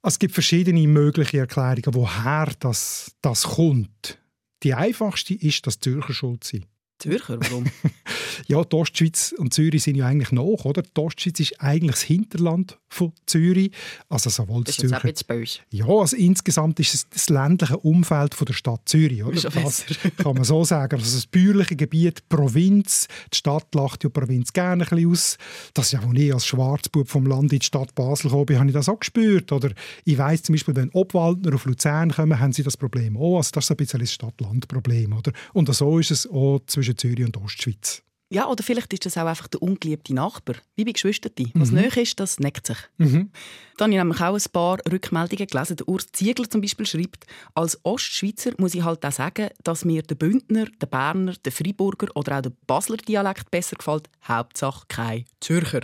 Es 0.05 0.19
gibt 0.19 0.33
verschiedene 0.33 0.85
mögliche 0.87 1.39
Erklärungen, 1.39 1.93
woher 1.93 2.51
das, 2.59 3.15
das 3.21 3.43
kommt. 3.43 4.19
Die 4.61 4.73
einfachste 4.73 5.33
ist, 5.33 5.65
dass 5.65 5.79
die 5.79 5.91
Zürcher 5.91 6.13
schuld 6.13 6.43
sind. 6.43 6.67
Zürcher, 6.99 7.39
warum? 7.39 7.65
ja, 8.47 8.63
die 8.63 8.75
Ostschweiz 8.75 9.33
und 9.37 9.53
Zürich 9.53 9.83
sind 9.83 9.95
ja 9.95 10.07
eigentlich 10.07 10.31
nach, 10.31 10.65
oder? 10.65 10.81
Die 10.81 11.01
Ostschweiz 11.01 11.39
ist 11.39 11.59
eigentlich 11.59 11.95
das 11.95 12.01
Hinterland 12.03 12.77
von 12.89 13.11
Zürich. 13.25 13.71
Also 14.09 14.29
sowohl 14.29 14.63
das 14.63 14.77
ist 14.77 14.81
Zürcher... 14.81 15.07
jetzt 15.07 15.27
böse. 15.27 15.59
Ja, 15.71 15.87
also 15.87 16.15
insgesamt 16.15 16.79
ist 16.79 16.93
es 16.93 17.09
das 17.09 17.29
ländliche 17.29 17.77
Umfeld 17.77 18.35
von 18.35 18.45
der 18.45 18.53
Stadt 18.53 18.81
Zürich, 18.85 19.23
oder? 19.23 19.41
Das 19.41 19.85
kann 20.17 20.35
man 20.35 20.43
so 20.43 20.63
sagen. 20.63 20.95
Also 20.95 21.15
das 21.15 21.25
bäuerliche 21.25 21.75
Gebiet, 21.75 22.27
Provinz. 22.29 23.07
Die 23.31 23.37
Stadt 23.37 23.73
lacht 23.73 24.03
ja 24.03 24.09
Provinz 24.09 24.53
gerne 24.53 24.83
ein 24.83 24.89
bisschen 24.89 25.11
aus. 25.11 25.37
Das 25.73 25.87
ist 25.87 25.91
ja, 25.93 25.99
als 25.99 26.17
ich 26.17 26.33
als 26.33 26.45
Schwarzbub 26.45 27.09
vom 27.09 27.25
Land 27.25 27.53
in 27.53 27.59
die 27.59 27.65
Stadt 27.65 27.95
Basel 27.95 28.29
gekommen 28.29 28.45
bin, 28.45 28.59
habe 28.59 28.69
ich 28.69 28.73
das 28.73 28.89
auch 28.89 28.99
gespürt. 28.99 29.51
Oder 29.51 29.71
ich 30.05 30.17
weiss 30.17 30.43
zum 30.43 30.53
Beispiel, 30.53 30.75
wenn 30.75 30.89
Obwaldner 30.91 31.55
auf 31.55 31.65
Luzern 31.65 32.11
kommen, 32.11 32.39
haben 32.39 32.53
sie 32.53 32.63
das 32.63 32.77
Problem 32.77 33.17
auch. 33.17 33.37
Also 33.37 33.51
das 33.53 33.65
ist 33.65 33.71
ein 33.71 33.77
bisschen 33.77 34.01
ein 34.01 34.07
Stadt-Land-Problem, 34.07 35.13
oder? 35.13 35.31
Und 35.53 35.73
so 35.73 35.99
ist 35.99 36.11
es 36.11 36.29
auch 36.29 36.59
zwischen 36.67 36.97
Zürich 36.97 37.25
und 37.25 37.37
Ostschweiz. 37.37 38.03
Ja, 38.33 38.47
oder 38.47 38.63
vielleicht 38.63 38.91
ist 38.93 39.05
das 39.05 39.15
auch 39.15 39.27
einfach 39.27 39.47
der 39.47 39.61
ungeliebte 39.61 40.11
Nachbar, 40.11 40.55
wie 40.75 40.85
bei 40.85 40.91
Geschwistern. 40.91 41.33
Was 41.53 41.69
mhm. 41.69 41.81
näher 41.81 41.97
ist, 41.97 42.19
das 42.19 42.39
neckt 42.39 42.65
sich. 42.65 42.77
Mhm. 42.97 43.29
Dann 43.77 43.85
habe 43.85 43.93
ich 43.93 43.97
nämlich 43.99 44.21
auch 44.21 44.33
ein 44.33 44.51
paar 44.51 44.79
Rückmeldungen 44.91 45.45
gelesen. 45.45 45.77
Der 45.77 45.87
Urs 45.87 46.11
Ziegler 46.11 46.49
zum 46.49 46.61
Beispiel 46.61 46.87
schreibt, 46.87 47.27
als 47.53 47.79
Ostschweizer 47.83 48.53
muss 48.57 48.73
ich 48.73 48.83
halt 48.83 49.05
auch 49.05 49.11
sagen, 49.11 49.49
dass 49.63 49.85
mir 49.85 50.01
der 50.01 50.15
Bündner, 50.15 50.65
der 50.81 50.87
Berner, 50.87 51.33
der 51.45 51.51
Freiburger 51.51 52.07
oder 52.15 52.39
auch 52.39 52.41
der 52.41 52.53
Basler 52.65 52.97
Dialekt 52.97 53.51
besser 53.51 53.75
gefällt. 53.75 54.09
Hauptsache 54.27 54.85
kein 54.87 55.25
Zürcher. 55.39 55.81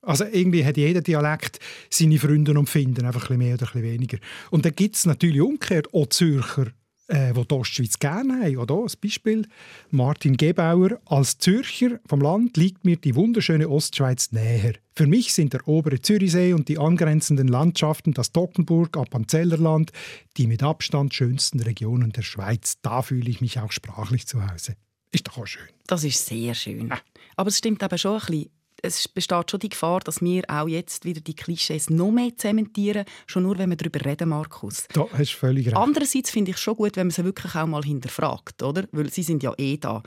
Also 0.00 0.24
irgendwie 0.24 0.64
hat 0.64 0.76
jeder 0.76 1.00
Dialekt 1.00 1.60
seine 1.88 2.18
Freunde 2.18 2.58
und 2.58 2.68
Finden, 2.68 3.06
einfach 3.06 3.30
ein 3.30 3.38
bisschen 3.38 3.38
mehr 3.38 3.54
oder 3.54 3.66
ein 3.66 3.72
bisschen 3.72 3.82
weniger. 3.82 4.18
Und 4.50 4.64
dann 4.64 4.74
gibt 4.74 4.96
es 4.96 5.06
natürlich 5.06 5.40
umgekehrt 5.40 5.94
auch 5.94 6.08
Zürcher, 6.08 6.72
äh, 7.08 7.32
die 7.32 7.46
die 7.46 7.54
Ostschweiz 7.54 7.98
gerne 7.98 8.44
haben. 8.44 8.56
Oder 8.56 8.74
als 8.74 8.96
Beispiel 8.96 9.46
Martin 9.90 10.36
Gebauer. 10.36 11.00
Als 11.06 11.38
Zürcher 11.38 12.00
vom 12.06 12.20
Land 12.20 12.56
liegt 12.56 12.84
mir 12.84 12.96
die 12.96 13.14
wunderschöne 13.14 13.68
Ostschweiz 13.68 14.32
näher. 14.32 14.74
Für 14.94 15.06
mich 15.06 15.32
sind 15.32 15.52
der 15.52 15.66
obere 15.66 16.00
Zürichsee 16.00 16.52
und 16.52 16.68
die 16.68 16.78
angrenzenden 16.78 17.48
Landschaften, 17.48 18.12
das 18.12 18.32
Toggenburg, 18.32 18.96
Appenzellerland, 18.96 19.90
die 20.36 20.46
mit 20.46 20.62
Abstand 20.62 21.14
schönsten 21.14 21.60
Regionen 21.60 22.12
der 22.12 22.22
Schweiz. 22.22 22.78
Da 22.82 23.02
fühle 23.02 23.30
ich 23.30 23.40
mich 23.40 23.58
auch 23.58 23.72
sprachlich 23.72 24.26
zu 24.26 24.48
Hause. 24.48 24.74
Ist 25.10 25.28
doch 25.28 25.38
auch 25.38 25.46
schön. 25.46 25.68
Das 25.86 26.04
ist 26.04 26.24
sehr 26.26 26.54
schön. 26.54 26.92
Aber 27.36 27.48
es 27.48 27.58
stimmt 27.58 27.82
eben 27.82 27.98
schon 27.98 28.14
ein 28.14 28.26
bisschen 28.26 28.50
es 28.80 29.08
besteht 29.08 29.50
schon 29.50 29.60
die 29.60 29.68
Gefahr, 29.68 30.00
dass 30.00 30.20
wir 30.20 30.44
auch 30.48 30.68
jetzt 30.68 31.04
wieder 31.04 31.20
die 31.20 31.34
Klischees 31.34 31.90
noch 31.90 32.10
mehr 32.10 32.36
zementieren, 32.36 33.04
schon 33.26 33.44
nur, 33.44 33.58
wenn 33.58 33.70
wir 33.70 33.76
darüber 33.76 34.04
reden, 34.04 34.30
Markus. 34.30 34.86
Da 34.92 35.06
hast 35.12 35.34
du 35.34 35.38
völlig 35.38 35.66
recht. 35.66 35.76
Andererseits 35.76 36.30
finde 36.30 36.50
ich 36.50 36.56
es 36.56 36.62
schon 36.62 36.76
gut, 36.76 36.96
wenn 36.96 37.06
man 37.06 37.12
sie 37.12 37.24
wirklich 37.24 37.54
auch 37.54 37.66
mal 37.66 37.82
hinterfragt, 37.82 38.62
oder? 38.62 38.84
Weil 38.92 39.10
sie 39.10 39.22
sind 39.22 39.42
ja 39.42 39.52
eh 39.56 39.76
da. 39.76 40.02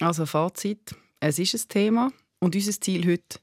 Also 0.00 0.24
Fazit, 0.26 0.94
es 1.20 1.38
ist 1.38 1.54
ein 1.54 1.68
Thema 1.68 2.12
und 2.38 2.54
unser 2.54 2.80
Ziel 2.80 3.06
heute, 3.06 3.38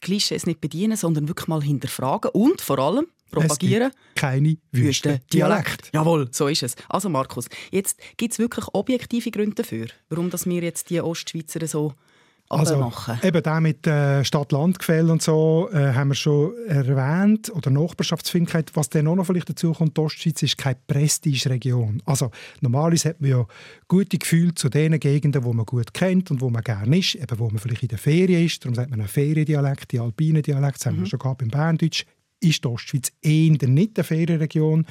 Klischees 0.00 0.46
nicht 0.46 0.60
bedienen, 0.60 0.96
sondern 0.96 1.28
wirklich 1.28 1.48
mal 1.48 1.62
hinterfragen 1.62 2.30
und 2.30 2.60
vor 2.60 2.78
allem 2.78 3.08
propagieren. 3.30 3.92
keine 4.14 4.56
wüsten 4.72 5.20
Dialekt. 5.32 5.90
Jawohl, 5.92 6.28
so 6.32 6.48
ist 6.48 6.62
es. 6.62 6.76
Also 6.88 7.08
Markus, 7.08 7.48
jetzt 7.70 7.98
gibt 8.16 8.32
es 8.32 8.38
wirklich 8.38 8.66
objektive 8.72 9.30
Gründe 9.30 9.56
dafür, 9.56 9.88
warum 10.08 10.30
dass 10.30 10.46
wir 10.46 10.62
jetzt 10.62 10.90
die 10.90 11.00
Ostschweizer 11.00 11.66
so 11.66 11.94
also, 12.48 12.76
machen. 12.78 13.18
Eben 13.22 13.42
der 13.42 13.60
mit 13.60 13.86
äh, 13.86 14.24
Stadt-Land-Gefälle 14.24 15.12
und 15.12 15.22
so 15.22 15.68
äh, 15.72 15.92
haben 15.92 16.08
wir 16.08 16.14
schon 16.14 16.54
erwähnt. 16.66 17.50
Oder 17.54 17.70
Nachbarschaftsfindlichkeit. 17.70 18.70
Was 18.74 18.88
dann 18.88 19.06
auch 19.06 19.16
noch 19.16 19.26
vielleicht 19.26 19.50
dazu 19.50 19.72
kommt, 19.72 19.96
die 19.96 20.00
Ostschweiz 20.00 20.42
ist 20.42 20.56
keine 20.56 20.78
Prestige-Region. 20.86 22.02
Also 22.06 22.30
normalerweise 22.60 23.10
hat 23.10 23.20
man 23.20 23.30
ja 23.30 23.46
gute 23.86 24.16
Gefühle 24.16 24.54
zu 24.54 24.68
den 24.70 24.98
Gegenden, 24.98 25.44
wo 25.44 25.52
man 25.52 25.66
gut 25.66 25.92
kennt 25.92 26.30
und 26.30 26.40
wo 26.40 26.48
man 26.48 26.62
gerne 26.62 26.98
ist, 26.98 27.16
eben 27.16 27.38
wo 27.38 27.48
man 27.48 27.58
vielleicht 27.58 27.82
in 27.82 27.88
der 27.88 27.98
Ferien 27.98 28.46
ist. 28.46 28.64
Darum 28.64 28.74
sagt 28.74 28.90
man 28.90 29.00
einen 29.00 29.08
Feriendialekt, 29.08 29.92
die 29.92 30.00
alpinen 30.00 30.42
Dialekt, 30.42 30.76
das 30.76 30.86
haben 30.86 30.96
wir 30.96 31.02
mhm. 31.02 31.06
schon 31.06 31.18
gehabt 31.18 31.42
im 31.42 31.48
Berndeutsch. 31.48 32.06
Ist 32.40 32.64
die 32.64 32.68
Ostschweiz 32.68 33.12
eher 33.20 33.50
nicht 33.68 33.98
eine 33.98 34.04
Ferienregion. 34.04 34.86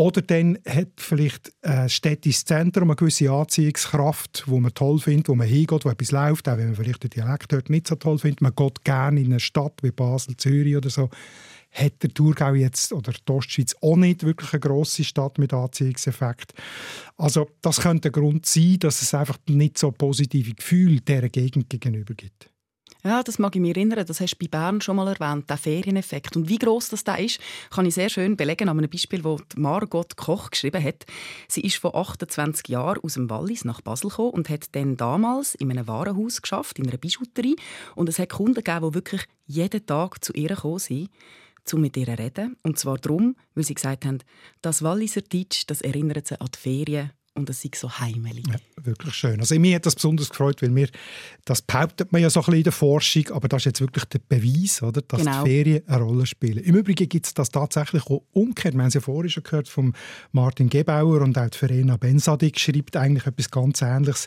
Oder 0.00 0.22
dann 0.22 0.58
hat 0.66 0.92
vielleicht 0.96 1.52
ein 1.60 1.86
städtisches 1.90 2.46
Zentrum 2.46 2.88
eine 2.88 2.96
gewisse 2.96 3.30
Anziehungskraft, 3.30 4.44
wo 4.46 4.58
man 4.58 4.72
toll 4.72 4.98
findet, 4.98 5.28
wo 5.28 5.34
man 5.34 5.46
hingeht, 5.46 5.84
wo 5.84 5.90
etwas 5.90 6.10
läuft, 6.10 6.48
auch 6.48 6.56
wenn 6.56 6.68
man 6.68 6.76
vielleicht 6.76 7.02
den 7.02 7.10
Dialekt 7.10 7.52
dort 7.52 7.68
nicht 7.68 7.86
so 7.86 7.96
toll 7.96 8.18
findet. 8.18 8.40
Man 8.40 8.54
geht 8.54 8.82
gerne 8.82 9.20
in 9.20 9.26
eine 9.26 9.40
Stadt 9.40 9.74
wie 9.82 9.90
Basel, 9.90 10.38
Zürich 10.38 10.74
oder 10.74 10.88
so. 10.88 11.10
Hat 11.70 12.02
der 12.02 12.14
Thurgau 12.14 12.54
jetzt 12.54 12.94
oder 12.94 13.12
die 13.12 13.30
Ostschweiz 13.30 13.76
auch 13.82 13.96
nicht 13.96 14.24
wirklich 14.24 14.54
eine 14.54 14.60
grosse 14.60 15.04
Stadt 15.04 15.36
mit 15.36 15.52
Anziehungseffekt. 15.52 16.54
Also 17.18 17.50
das 17.60 17.82
könnte 17.82 18.10
der 18.10 18.22
Grund 18.22 18.46
sein, 18.46 18.78
dass 18.78 19.02
es 19.02 19.12
einfach 19.12 19.36
nicht 19.50 19.76
so 19.76 19.90
positive 19.90 20.54
Gefühle 20.54 21.02
dieser 21.02 21.28
Gegend 21.28 21.68
gegenüber 21.68 22.14
gibt. 22.14 22.49
Ja, 23.02 23.22
das 23.22 23.38
mag 23.38 23.54
ich 23.56 23.62
mich 23.62 23.70
erinnern. 23.76 24.04
Das 24.06 24.20
hast 24.20 24.34
du 24.34 24.38
bei 24.38 24.48
Bern 24.48 24.82
schon 24.82 24.96
mal 24.96 25.08
erwähnt, 25.08 25.48
der 25.48 25.56
Ferieneffekt. 25.56 26.36
Und 26.36 26.50
wie 26.50 26.58
groß 26.58 26.90
das 26.90 27.02
da 27.02 27.14
ist, 27.14 27.40
kann 27.70 27.86
ich 27.86 27.94
sehr 27.94 28.10
schön 28.10 28.36
belegen 28.36 28.68
an 28.68 28.78
einem 28.78 28.90
Beispiel, 28.90 29.22
das 29.22 29.40
Margot 29.56 30.16
Koch 30.16 30.50
geschrieben 30.50 30.84
hat. 30.84 31.06
Sie 31.48 31.62
ist 31.62 31.76
vor 31.76 31.94
28 31.94 32.68
Jahren 32.68 33.00
aus 33.02 33.14
dem 33.14 33.30
Wallis 33.30 33.64
nach 33.64 33.80
Basel 33.80 34.10
gekommen 34.10 34.32
und 34.32 34.50
hat 34.50 34.74
dann 34.74 34.98
damals 34.98 35.54
in 35.54 35.70
einem 35.70 35.88
Warenhaus 35.88 36.42
geschafft, 36.42 36.78
in 36.78 36.88
einer 36.88 36.98
Bijouterie. 36.98 37.56
Und 37.94 38.10
es 38.10 38.18
hat 38.18 38.28
Kunden 38.28 38.62
gegeben, 38.62 38.88
die 38.90 38.94
wirklich 38.94 39.22
jeden 39.46 39.86
Tag 39.86 40.22
zu 40.22 40.34
ihr 40.34 40.48
gekommen 40.48 40.78
sind 40.78 41.08
um 41.72 41.82
mit 41.82 41.96
ihr 41.96 42.06
zu 42.06 42.18
reden. 42.18 42.56
Und 42.64 42.78
zwar 42.80 42.98
darum, 42.98 43.36
weil 43.54 43.62
sie 43.62 43.74
gesagt 43.74 44.04
haben, 44.04 44.18
das 44.60 44.82
Walliser 44.82 45.20
Deutsch, 45.22 45.66
das 45.66 45.82
erinnert 45.82 46.26
sie 46.26 46.40
an 46.40 46.48
die 46.52 46.58
Ferien 46.58 47.12
und 47.34 47.48
es 47.48 47.64
ist 47.64 47.76
so 47.76 47.90
heimelig. 47.90 48.44
Ja, 48.48 48.56
wirklich 48.84 49.14
schön. 49.14 49.40
Also 49.40 49.58
mir 49.58 49.76
hat 49.76 49.86
das 49.86 49.94
besonders 49.94 50.30
gefreut, 50.30 50.62
weil 50.62 50.70
mir, 50.70 50.88
das 51.44 51.62
behauptet 51.62 52.12
man 52.12 52.22
ja 52.22 52.30
so 52.30 52.40
ein 52.40 52.44
bisschen 52.44 52.58
in 52.58 52.62
der 52.64 52.72
Forschung, 52.72 53.28
aber 53.30 53.48
das 53.48 53.62
ist 53.62 53.66
jetzt 53.66 53.80
wirklich 53.80 54.04
der 54.06 54.20
Beweis, 54.28 54.82
oder, 54.82 55.00
dass 55.02 55.20
genau. 55.20 55.44
die 55.44 55.50
Ferien 55.50 55.88
eine 55.88 56.02
Rolle 56.02 56.26
spielen. 56.26 56.62
Im 56.64 56.74
Übrigen 56.74 57.08
gibt 57.08 57.26
es 57.26 57.34
das 57.34 57.50
tatsächlich 57.50 58.04
auch 58.06 58.22
umgekehrt. 58.32 58.74
Wir 58.74 58.80
haben 58.80 58.88
es 58.88 58.94
ja 58.94 59.00
vorhin 59.00 59.30
schon 59.30 59.42
gehört 59.42 59.68
von 59.68 59.94
Martin 60.32 60.68
Gebauer 60.68 61.22
und 61.22 61.38
auch 61.38 61.48
die 61.48 61.58
Verena 61.58 61.96
Bensadik 61.96 62.58
schreibt 62.58 62.96
eigentlich 62.96 63.26
etwas 63.26 63.50
ganz 63.50 63.80
Ähnliches. 63.82 64.26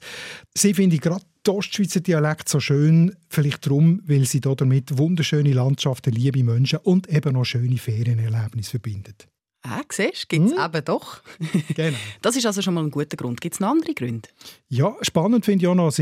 Sie 0.56 0.74
finde 0.74 0.96
ich 0.96 1.02
gerade 1.02 1.24
die 1.46 1.52
Ostschweizer 1.52 2.00
Dialekt 2.00 2.48
so 2.48 2.62
schön, 2.62 3.16
vielleicht 3.30 3.66
darum, 3.66 4.02
weil 4.06 4.26
sie 4.26 4.40
damit 4.40 4.98
wunderschöne 4.98 5.52
Landschaften, 5.52 6.14
liebe 6.14 6.44
Menschen 6.44 6.80
und 6.80 7.10
eben 7.10 7.34
noch 7.34 7.44
schöne 7.44 7.78
Ferienerlebnisse 7.78 8.72
verbindet. 8.72 9.28
Ah, 9.66 9.82
siehst 9.90 10.24
du, 10.24 10.28
gibt 10.28 10.48
es 10.48 10.58
hm? 10.58 10.66
eben 10.66 10.86
doch. 10.86 11.22
genau. 11.74 11.98
Das 12.22 12.36
ist 12.36 12.46
also 12.46 12.62
schon 12.62 12.74
mal 12.74 12.84
ein 12.84 12.92
guter 12.92 13.16
Grund. 13.16 13.40
Gibt 13.40 13.56
es 13.56 13.62
noch 13.62 13.70
andere 13.70 13.94
Gründe? 13.94 14.28
Ja, 14.68 14.94
spannend 15.02 15.46
finde 15.46 15.64
ich 15.64 15.68
auch 15.70 15.76
noch, 15.76 15.94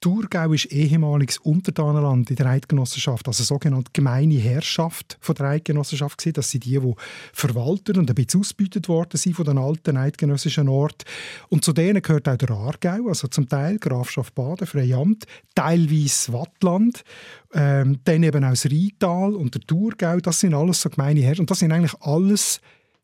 Thurgau 0.00 0.52
ist 0.54 0.66
ehemaliges 0.66 1.36
Untertanenland 1.36 2.30
in 2.30 2.36
der 2.36 2.46
Eidgenossenschaft, 2.46 3.28
also 3.28 3.44
sogenannte 3.44 3.90
gemeine 3.92 4.36
Herrschaft 4.36 5.18
von 5.20 5.34
der 5.34 5.46
Eidgenossenschaft 5.46 6.16
gewesen. 6.16 6.32
Das 6.32 6.50
sind 6.50 6.64
die, 6.64 6.78
die 6.78 6.94
verwaltet 7.34 7.98
und 7.98 8.08
ein 8.08 8.14
bisschen 8.14 8.40
ausgebeutet 8.40 8.88
worden 8.88 9.18
sind 9.18 9.34
von 9.36 9.44
den 9.44 9.58
alten 9.58 9.98
eidgenössischen 9.98 10.70
Orten. 10.70 11.04
Und 11.50 11.66
zu 11.66 11.74
denen 11.74 12.00
gehört 12.00 12.28
auch 12.30 12.36
der 12.36 12.50
Aargau, 12.50 13.08
also 13.08 13.28
zum 13.28 13.46
Teil 13.46 13.78
Grafschaft 13.78 14.34
Baden, 14.34 14.66
Freiamt, 14.66 15.26
teilweise 15.54 16.32
Wattland, 16.32 17.04
ähm, 17.52 17.98
dann 18.04 18.22
eben 18.22 18.42
auch 18.42 18.50
das 18.50 18.64
Rheintal 18.64 19.34
und 19.34 19.54
der 19.54 19.60
Thurgau. 19.60 20.16
Das 20.20 20.40
sind 20.40 20.54
alles 20.54 20.80
so 20.80 20.88
gemeine 20.88 21.20
Herrschaft. 21.20 21.40
Und 21.40 21.50
das 21.50 21.58
sind 21.58 21.72
eigentlich 21.72 22.00
alles 22.00 22.62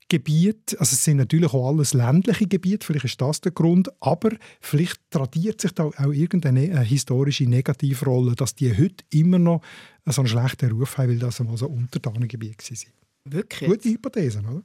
Gebiet, 0.09 0.77
also 0.79 0.95
es 0.95 1.05
sind 1.05 1.19
natürlich 1.19 1.53
auch 1.53 1.69
alles 1.69 1.93
ländliche 1.93 2.47
Gebiete, 2.47 2.87
vielleicht 2.87 3.05
ist 3.05 3.21
das 3.21 3.41
der 3.41 3.53
Grund, 3.53 3.91
aber 4.01 4.31
vielleicht 4.61 4.99
tradiert 5.11 5.61
sich 5.61 5.73
da 5.73 5.85
auch 5.85 6.13
irgendeine 6.13 6.69
ne-, 6.69 6.81
historische 6.81 7.45
Negativrolle, 7.45 8.35
dass 8.35 8.55
die 8.55 8.75
heute 8.77 9.05
immer 9.11 9.39
noch 9.39 9.61
so 10.07 10.23
einen 10.23 10.29
schlechten 10.29 10.71
Ruf 10.73 10.97
haben, 10.97 11.11
weil 11.11 11.19
das 11.19 11.41
einmal 11.41 11.59
so 11.59 11.67
Untertanengebiet 11.67 12.59
waren. 12.59 12.93
Wirklich? 13.25 13.71
Gute 13.71 13.89
Hypothese, 13.91 14.41
oder? 14.41 14.63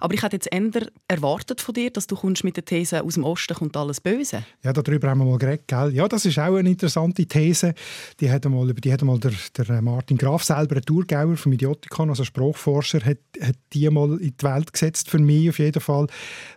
Aber 0.00 0.14
ich 0.14 0.22
hätte 0.22 0.36
jetzt 0.36 0.48
eher 0.52 0.88
erwartet 1.08 1.60
von 1.60 1.74
dir, 1.74 1.90
dass 1.90 2.06
du 2.06 2.16
kommst 2.16 2.44
mit 2.44 2.56
der 2.56 2.64
These, 2.64 3.02
aus 3.02 3.14
dem 3.14 3.24
Osten 3.24 3.54
kommt 3.54 3.76
alles 3.76 4.00
Böse. 4.00 4.44
Ja, 4.62 4.72
darüber 4.72 5.08
haben 5.10 5.18
wir 5.18 5.24
mal 5.24 5.38
geredet. 5.38 5.68
Gell? 5.68 5.92
Ja, 5.94 6.08
das 6.08 6.24
ist 6.26 6.38
auch 6.38 6.56
eine 6.56 6.70
interessante 6.70 7.26
These. 7.26 7.74
Die 8.20 8.30
hat 8.30 8.44
mal, 8.44 8.72
die 8.72 8.92
hat 8.92 9.02
mal 9.02 9.18
der, 9.18 9.32
der 9.56 9.82
Martin 9.82 10.18
Graf 10.18 10.44
selber, 10.44 10.76
ein 10.76 10.82
Thurgauer 10.82 11.36
vom 11.36 11.52
Idiotikon, 11.52 12.10
also 12.10 12.24
Sprachforscher, 12.24 13.00
hat, 13.04 13.18
hat 13.40 13.56
die 13.72 13.88
mal 13.90 14.18
in 14.20 14.34
die 14.36 14.44
Welt 14.44 14.72
gesetzt, 14.72 15.10
für 15.10 15.18
mich 15.18 15.48
auf 15.48 15.58
jeden 15.58 15.80
Fall, 15.80 16.06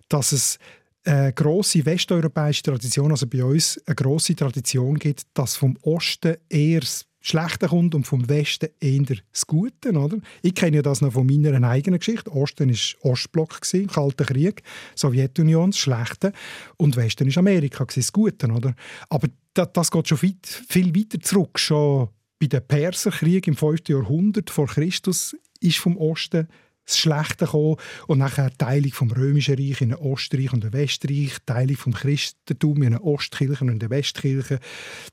dass 0.09 0.31
es 0.31 0.59
eine 1.07 1.33
grosse 1.33 1.85
westeuropäische 1.85 2.63
Tradition, 2.63 3.11
also 3.11 3.27
bei 3.27 3.43
uns 3.43 3.81
eine 3.85 3.95
grosse 3.95 4.35
Tradition 4.35 4.99
gibt, 4.99 5.23
dass 5.33 5.55
vom 5.55 5.77
Osten 5.81 6.35
eher 6.49 6.81
Schlechte 7.27 7.67
kommt 7.67 7.93
und 7.93 8.07
vom 8.07 8.29
Westen 8.29 8.69
eher 8.79 9.03
das 9.31 9.45
Gute. 9.47 9.91
Oder? 9.91 10.17
Ich 10.41 10.55
kenne 10.55 10.77
ja 10.77 10.81
das 10.81 11.01
noch 11.01 11.13
von 11.13 11.27
meiner 11.27 11.67
eigenen 11.67 11.99
Geschichte. 11.99 12.31
Osten 12.31 12.69
war 12.69 13.11
Ostblock, 13.11 13.61
gewesen, 13.61 13.87
Kalter 13.87 14.25
Krieg, 14.25 14.63
Sowjetunion, 14.95 15.71
das 15.71 15.79
Schlechte. 15.79 16.31
Und 16.77 16.95
Westen 16.95 17.27
war 17.27 17.37
Amerika, 17.39 17.85
das 17.85 18.13
Gute. 18.13 18.47
Oder? 18.47 18.73
Aber 19.09 19.27
das, 19.53 19.69
das 19.73 19.91
geht 19.91 20.07
schon 20.07 20.23
weit, 20.23 20.63
viel 20.69 20.95
weiter 20.95 21.19
zurück. 21.19 21.59
Schon 21.59 22.09
bei 22.39 22.47
den 22.47 22.65
Perserkrieg 22.65 23.47
im 23.47 23.55
5. 23.55 23.89
Jahrhundert 23.89 24.49
vor 24.49 24.67
Christus 24.67 25.35
ist 25.59 25.79
vom 25.79 25.97
Osten 25.97 26.47
das 26.87 26.97
Schlechte 26.97 27.45
gekommen 27.45 27.75
und 28.07 28.19
nachher 28.19 28.51
Teilung 28.57 28.91
vom 28.91 29.11
Römischen 29.11 29.55
Reich 29.55 29.81
in 29.81 29.93
ein 29.93 29.99
Ostreich 29.99 30.53
und 30.53 30.65
ein 30.65 30.73
Westreich, 30.73 31.37
Teilung 31.45 31.75
vom 31.75 31.93
Christentum 31.93 32.77
in 32.77 32.95
eine 32.95 33.03
Ostkirche 33.03 33.63
und 33.63 33.69
eine 33.69 33.89
Westkirche, 33.89 34.59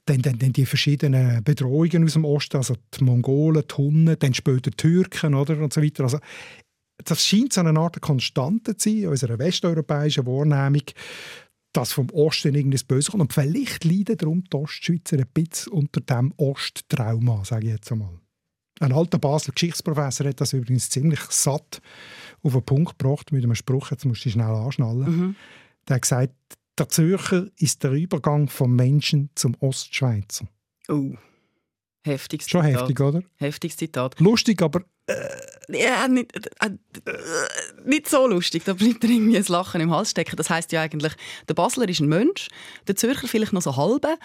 dann, 0.06 0.22
dann, 0.22 0.38
dann 0.38 0.52
die 0.52 0.66
verschiedenen 0.66 1.42
Bedrohungen 1.42 2.04
aus 2.04 2.12
dem 2.14 2.24
Osten, 2.24 2.58
also 2.58 2.76
die 2.98 3.04
Mongolen, 3.04 3.64
die 3.68 3.74
Hunnen, 3.74 4.16
dann 4.18 4.34
später 4.34 4.70
die 4.70 4.76
Türken 4.76 5.34
oder, 5.34 5.58
und 5.58 5.72
so 5.72 5.82
weiter. 5.82 6.04
Also, 6.04 6.18
das 7.04 7.26
scheint 7.26 7.52
so 7.52 7.60
eine 7.60 7.78
Art 7.78 8.00
Konstante 8.00 8.76
zu 8.76 8.88
sein 8.88 8.98
in 8.98 9.08
unserer 9.08 9.38
westeuropäischen 9.38 10.26
Wahrnehmung, 10.26 10.84
dass 11.72 11.92
vom 11.92 12.08
Osten 12.10 12.54
irgendwas 12.54 12.84
Böses 12.84 13.10
kommt. 13.10 13.22
Und 13.22 13.32
vielleicht 13.32 13.84
leiden 13.84 14.16
darum 14.16 14.44
die 14.44 14.56
Ostschweizer 14.56 15.18
ein 15.18 15.26
bisschen 15.34 15.72
unter 15.72 16.00
dem 16.00 16.32
Osttrauma, 16.36 17.44
sage 17.44 17.66
ich 17.66 17.72
jetzt 17.72 17.90
einmal. 17.90 18.23
Ein 18.80 18.92
alter 18.92 19.18
Basler 19.18 19.52
Geschichtsprofessor 19.54 20.26
hat 20.28 20.40
das 20.40 20.52
übrigens 20.52 20.90
ziemlich 20.90 21.20
satt 21.30 21.80
auf 22.42 22.52
den 22.52 22.62
Punkt 22.64 22.98
gebracht 22.98 23.32
mit 23.32 23.44
einem 23.44 23.54
Spruch, 23.54 23.90
jetzt 23.90 24.04
musst 24.04 24.24
du 24.24 24.30
schnell 24.30 24.46
anschnallen. 24.46 25.16
Mhm. 25.16 25.36
Der 25.88 25.96
hat 25.96 26.02
gesagt, 26.02 26.34
Der 26.78 26.88
Zürcher 26.88 27.46
ist 27.58 27.82
der 27.84 27.92
Übergang 27.92 28.48
vom 28.48 28.74
Menschen 28.74 29.30
zum 29.36 29.54
Ostschweizer. 29.60 30.46
Oh, 30.88 31.12
heftiges 32.04 32.48
Schon 32.48 32.64
Zitat. 32.64 32.80
heftig, 32.80 33.00
oder? 33.00 33.22
Heftiges 33.36 33.76
Zitat. 33.76 34.18
Lustig, 34.20 34.60
aber 34.60 34.82
Ja, 35.68 36.08
nicht, 36.08 36.34
äh, 36.36 36.66
äh, 36.66 36.70
nicht 37.86 38.08
so 38.08 38.26
lustig. 38.26 38.64
Da 38.64 38.72
bleibt 38.74 39.04
irgendwie 39.04 39.36
ein 39.36 39.44
Lachen 39.48 39.80
im 39.80 39.90
Hals 39.90 40.10
stecken. 40.10 40.36
Das 40.36 40.50
heißt 40.50 40.72
ja 40.72 40.82
eigentlich, 40.82 41.12
der 41.48 41.54
Basler 41.54 41.88
ist 41.88 42.00
ein 42.00 42.08
Mensch, 42.08 42.48
der 42.88 42.96
Zürcher 42.96 43.28
vielleicht 43.28 43.52
noch 43.52 43.62
so 43.62 43.76
halbe 43.76 44.16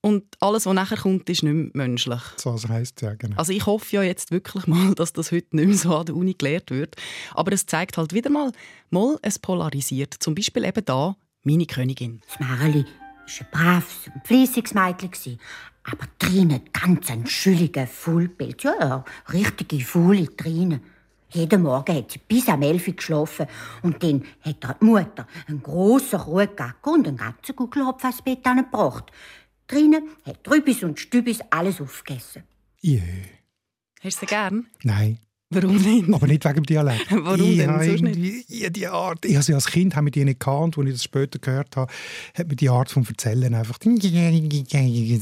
und 0.00 0.24
alles, 0.40 0.66
was 0.66 0.74
nachher 0.74 0.96
kommt, 0.96 1.28
ist 1.28 1.42
nicht 1.42 1.52
mehr 1.52 1.70
menschlich. 1.74 2.20
so 2.36 2.54
was 2.54 2.68
heisst 2.68 3.02
ja, 3.02 3.14
genau. 3.14 3.36
Also 3.36 3.52
ich 3.52 3.66
hoffe 3.66 3.96
ja 3.96 4.02
jetzt 4.02 4.30
wirklich 4.30 4.66
mal, 4.66 4.94
dass 4.94 5.12
das 5.12 5.32
heute 5.32 5.56
nicht 5.56 5.66
mehr 5.66 5.76
so 5.76 5.96
an 5.96 6.06
der 6.06 6.14
Uni 6.14 6.34
gelehrt 6.34 6.70
wird. 6.70 6.96
Aber 7.34 7.52
es 7.52 7.66
zeigt 7.66 7.98
halt 7.98 8.14
wieder 8.14 8.30
mal, 8.30 8.52
mal 8.90 9.18
es 9.22 9.38
polarisiert. 9.38 10.14
Zum 10.14 10.34
Beispiel 10.34 10.64
eben 10.64 10.84
da 10.84 11.16
meine 11.42 11.66
Königin. 11.66 12.20
Das 12.28 12.40
Märeli 12.40 12.84
war 12.84 13.40
ein 13.40 13.46
braves 13.50 14.10
und 14.14 14.26
fleissiges 14.26 14.74
Mädchen. 14.74 15.38
Aber 15.84 16.06
Trine 16.18 16.60
ganz 16.72 17.10
ein 17.10 17.26
schülliger 17.26 17.86
Fullbild. 17.86 18.62
Ja, 18.62 18.74
ja, 18.78 19.04
richtige 19.32 19.80
faule 19.80 20.34
Trine. 20.36 20.80
Jeden 21.30 21.62
Morgen 21.62 21.94
hat 21.94 22.12
sie 22.12 22.20
bis 22.26 22.48
am 22.48 22.62
11 22.62 22.88
Uhr 22.88 22.94
geschlafen. 22.94 23.46
Und 23.82 24.02
dann 24.02 24.24
hat 24.42 24.80
die 24.80 24.84
Mutter 24.84 25.26
einen 25.46 25.62
grossen 25.62 26.20
Ruhegackel 26.20 26.92
und 26.92 27.08
einen 27.08 27.16
ganzen 27.16 27.56
Gugelhopf 27.56 28.04
ans 28.04 28.22
Bett 28.22 28.44
gebracht. 28.44 29.12
Trine 29.68 30.02
hat 30.24 30.42
Trübis 30.44 30.82
und 30.82 30.98
Stübis 30.98 31.40
alles 31.50 31.80
aufgegessen. 31.80 32.42
Yeah. 32.82 33.02
Hast 34.02 34.16
du 34.16 34.20
sie 34.20 34.26
gern? 34.26 34.66
Nein. 34.82 35.18
Warum 35.50 35.76
nicht? 35.76 36.12
Aber 36.12 36.26
nicht 36.26 36.44
wegen 36.44 36.54
dem 36.56 36.66
Dialekt. 36.66 37.06
Warum 37.10 37.40
ich 37.40 37.56
denn 37.56 37.70
habe 37.70 37.84
sonst 37.86 38.00
irgendwie- 38.02 38.44
Ich, 38.48 38.70
die 38.70 38.86
Art, 38.86 39.24
ich 39.24 39.32
habe 39.34 39.42
sie 39.42 39.54
als 39.54 39.66
Kind 39.66 39.96
haben 39.96 40.04
wir 40.04 40.10
die 40.10 40.22
nicht 40.24 40.40
gekannt, 40.40 40.76
als 40.76 40.86
ich 40.86 40.92
das 40.92 41.04
später 41.04 41.38
gehört 41.38 41.74
habe, 41.76 41.90
hat 42.36 42.48
mir 42.48 42.56
die 42.56 42.68
Art 42.68 42.90
vom 42.90 43.04
Erzählen 43.08 43.54
einfach 43.54 43.78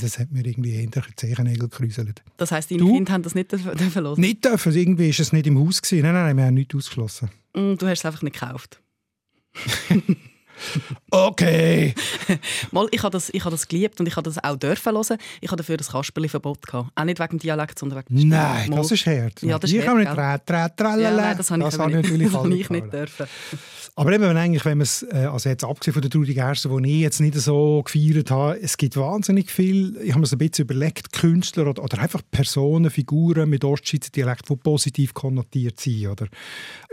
das 0.00 0.18
hat 0.18 0.32
mir 0.32 0.44
irgendwie 0.44 0.72
hinter 0.72 1.02
die 1.08 1.14
Zehennägel 1.14 1.68
gekräuselt. 1.68 2.24
Das 2.38 2.50
heisst, 2.50 2.72
deine 2.72 2.80
Du? 2.80 2.92
Kinder 2.92 3.12
haben 3.12 3.22
das 3.22 3.36
nicht 3.36 3.52
dürfen 3.52 3.70
hören? 3.94 4.20
Nicht 4.20 4.44
dürfen, 4.44 4.68
also 4.68 4.78
irgendwie 4.80 5.08
ist 5.10 5.20
es 5.20 5.32
nicht 5.32 5.46
im 5.46 5.60
Haus 5.60 5.80
gewesen. 5.80 6.02
Nein, 6.02 6.14
nein, 6.14 6.24
nein, 6.26 6.36
wir 6.38 6.44
haben 6.46 6.54
nichts 6.54 6.74
ausgeschlossen. 6.74 7.30
Mm, 7.54 7.74
Du 7.76 7.86
hast 7.86 8.00
es 8.00 8.04
einfach 8.04 8.22
nicht 8.22 8.38
gekauft. 8.40 8.80
Okay. 11.10 11.94
Mal, 12.70 12.88
ich 12.90 13.02
habe 13.02 13.12
das, 13.12 13.30
ich 13.32 13.44
habe 13.44 13.50
das 13.50 13.68
geliebt 13.68 14.00
und 14.00 14.06
ich 14.06 14.16
habe 14.16 14.28
das 14.28 14.42
auch 14.42 14.56
dürfen 14.56 14.94
hören. 14.94 15.18
Ich 15.40 15.50
habe 15.50 15.56
dafür 15.56 15.76
das 15.76 15.88
Kasperli-Verbot 15.90 16.66
gehabt. 16.66 16.90
Auch 16.94 17.04
nicht 17.04 17.18
wegen 17.18 17.30
dem 17.30 17.38
Dialekt, 17.38 17.78
sondern 17.78 18.00
wegen 18.00 18.18
Stimme. 18.18 18.36
Nein, 18.36 18.70
Mal. 18.70 18.76
das 18.76 18.90
ist 18.90 19.06
hart. 19.06 19.42
Ja, 19.42 19.58
das 19.58 19.70
ist 19.70 19.76
ich 19.78 19.84
kann 19.84 19.98
nicht 19.98 20.08
hart, 20.08 20.46
tra, 20.46 20.68
tra, 20.68 20.96
Ja, 20.96 21.10
nein, 21.10 21.36
das 21.36 21.50
habe 21.50 21.60
ich, 21.60 21.66
das 21.66 21.78
habe 21.78 21.90
ich 21.90 21.96
nicht, 21.96 22.10
natürlich 22.10 22.32
das 22.32 22.46
ich 22.46 22.70
nicht 22.70 22.92
dürfen. 22.92 23.26
Aber 23.98 24.12
eben, 24.12 24.24
wenn 24.24 24.36
eigentlich, 24.36 24.64
wenn 24.66 24.76
man 24.76 24.82
es, 24.82 25.02
äh, 25.10 25.28
also 25.32 25.48
jetzt 25.48 25.64
abgesehen 25.64 25.94
von 25.94 26.02
der 26.02 26.10
Trudi 26.10 26.34
Gerster, 26.34 26.68
die 26.68 26.96
ich 26.96 27.00
jetzt 27.00 27.20
nicht 27.20 27.34
so 27.34 27.82
gefeiert 27.82 28.30
habe, 28.30 28.60
es 28.60 28.76
gibt 28.76 28.96
wahnsinnig 28.96 29.50
viel, 29.50 29.96
ich 30.02 30.10
habe 30.10 30.20
mir 30.20 30.26
so 30.26 30.36
ein 30.36 30.38
bisschen 30.38 30.64
überlegt, 30.64 31.12
Künstler 31.12 31.66
oder, 31.68 31.82
oder 31.82 31.98
einfach 32.00 32.20
Personen, 32.30 32.90
Figuren 32.90 33.48
mit 33.48 33.64
Ostschweizer 33.64 34.10
Dialekt, 34.10 34.50
die 34.50 34.56
positiv 34.56 35.14
konnotiert 35.14 35.80
sind. 35.80 36.08
Oder 36.08 36.26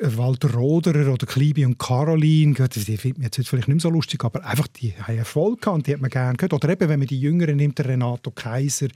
Walter 0.01 0.53
Roderer 0.53 1.11
oder 1.11 1.25
Klibi 1.25 1.65
und 1.65 1.77
Caroline, 1.77 2.53
gut, 2.53 2.73
die 2.75 2.97
findet 2.97 3.17
man 3.17 3.25
jetzt 3.25 3.37
heute 3.37 3.49
vielleicht 3.53 3.67
nicht 3.67 3.75
mehr 3.75 3.81
so 3.81 3.89
lustig, 3.89 4.23
aber 4.23 4.43
einfach, 4.43 4.67
die 4.67 4.93
haben 4.93 5.17
Erfolg 5.17 5.61
gehabt 5.61 5.75
und 5.75 5.87
die 5.87 5.93
hat 5.93 6.01
man 6.01 6.09
gerne 6.09 6.35
gehört. 6.35 6.53
Oder 6.53 6.69
eben, 6.69 6.89
wenn 6.89 6.99
man 6.99 7.07
die 7.07 7.19
Jüngeren 7.19 7.57
nimmt, 7.57 7.77
der 7.77 7.85
Renato 7.85 8.31
Kaiser, 8.31 8.87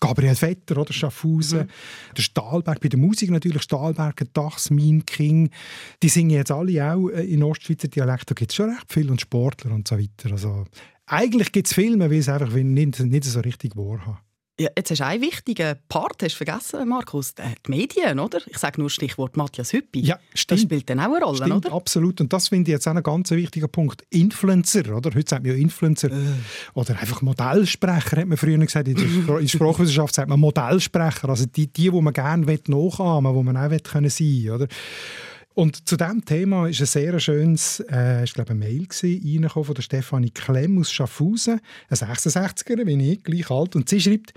Gabriel 0.00 0.34
Vetter 0.34 0.78
oder 0.78 0.92
Schaffhausen, 0.92 1.68
der 2.16 2.22
Stahlberg, 2.22 2.80
bei 2.80 2.88
der 2.88 2.98
Musik 2.98 3.30
natürlich 3.30 3.62
Stahlberg, 3.62 4.24
Dachs, 4.32 4.70
Min 4.70 5.04
King, 5.04 5.50
die 6.02 6.08
singen 6.08 6.30
jetzt 6.30 6.50
alle 6.50 6.92
auch 6.92 7.08
äh, 7.08 7.24
in 7.24 7.42
Ostschweizer 7.42 7.88
Dialekt, 7.88 8.30
da 8.30 8.34
gibt 8.34 8.50
es 8.50 8.56
schon 8.56 8.70
recht 8.70 8.90
viel 8.90 9.10
und 9.10 9.20
Sportler 9.20 9.72
und 9.72 9.86
so 9.86 9.98
weiter. 9.98 10.32
Also, 10.32 10.64
eigentlich 11.06 11.52
gibt 11.52 11.66
es 11.66 11.74
Filme, 11.74 12.10
weil 12.10 12.18
es 12.18 12.28
einfach 12.28 12.52
nicht, 12.52 12.98
nicht 13.00 13.24
so 13.24 13.40
richtig 13.40 13.76
wahrhaben. 13.76 14.18
Ja, 14.58 14.70
jetzt 14.74 14.90
hast 14.90 15.00
du 15.00 15.04
einen 15.04 15.20
wichtigen 15.20 15.76
Part 15.86 16.22
hast 16.22 16.34
vergessen, 16.34 16.88
Markus. 16.88 17.32
Äh, 17.32 17.50
Die 17.66 17.70
Medien, 17.70 18.18
oder? 18.18 18.38
Ich 18.46 18.56
sage 18.56 18.80
nur 18.80 18.88
Stichwort 18.88 19.36
Matthias 19.36 19.74
Hüppi. 19.74 20.00
Ja, 20.00 20.18
Das 20.30 20.40
stimmt. 20.40 20.60
spielt 20.62 20.88
dann 20.88 20.98
auch 21.00 21.14
eine 21.14 21.22
Rolle, 21.22 21.36
Stimmt, 21.36 21.66
oder? 21.66 21.74
absolut. 21.74 22.22
Und 22.22 22.32
das 22.32 22.48
finde 22.48 22.70
ich 22.70 22.72
jetzt 22.72 22.88
auch 22.88 22.94
ein 22.94 23.02
ganz 23.02 23.30
wichtiger 23.32 23.68
Punkt. 23.68 24.04
Influencer, 24.08 24.96
oder? 24.96 25.10
Heute 25.14 25.28
sagt 25.28 25.42
man 25.44 25.52
ja 25.52 25.58
Influencer. 25.60 26.10
Äh. 26.10 26.16
Oder 26.72 26.98
einfach 26.98 27.20
Modellsprecher, 27.20 28.16
hat 28.16 28.26
man 28.28 28.38
früher 28.38 28.56
gesagt. 28.56 28.88
In 28.88 28.94
der, 29.26 29.38
in 29.40 29.48
Sprachwissenschaft 29.48 30.14
sagt 30.14 30.30
man 30.30 30.40
Modellsprecher. 30.40 31.28
Also 31.28 31.44
die, 31.44 31.66
die, 31.66 31.90
die 31.90 32.00
man 32.00 32.14
gerne 32.14 32.46
nachahmen 32.46 33.34
will, 33.34 33.40
die 33.40 33.44
man 33.44 33.56
auch 33.58 33.70
will 33.70 33.80
können 33.80 34.08
sein 34.08 34.50
oder? 34.54 34.68
Und 35.56 35.88
zu 35.88 35.96
diesem 35.96 36.22
Thema 36.22 36.68
ist 36.68 36.80
ein 36.80 36.86
sehr 36.86 37.18
schönes, 37.18 37.80
äh, 37.90 38.24
ich 38.24 38.34
glaube, 38.34 38.50
ein 38.50 38.58
Mail 38.58 38.86
gewesen, 38.86 39.48
von 39.48 39.74
der 39.74 39.80
Stefanie 39.80 40.28
Klemm 40.28 40.78
aus 40.78 40.92
Schaffhausen, 40.92 41.62
eine 41.88 41.96
66er, 41.96 42.86
wie 42.86 43.12
ich, 43.12 43.24
gleich 43.24 43.50
alt. 43.50 43.74
Und 43.74 43.88
sie 43.88 43.98
schreibt, 43.98 44.34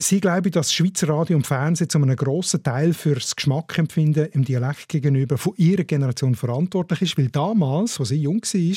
Sie 0.00 0.20
glaube, 0.20 0.50
dass 0.50 0.74
Schweizer 0.74 1.08
Radio 1.08 1.36
und 1.36 1.46
Fernsehen 1.46 1.88
zu 1.88 1.98
einem 1.98 2.16
grossen 2.16 2.64
Teil 2.64 2.92
für 2.92 3.14
das 3.14 3.36
Geschmackempfinden 3.36 4.26
im 4.32 4.44
Dialekt 4.44 4.88
gegenüber 4.88 5.38
von 5.38 5.54
ihrer 5.56 5.84
Generation 5.84 6.34
verantwortlich 6.34 7.02
ist, 7.02 7.16
weil 7.16 7.28
damals, 7.28 8.00
als 8.00 8.08
sie 8.08 8.16
jung 8.16 8.42
war, 8.42 8.76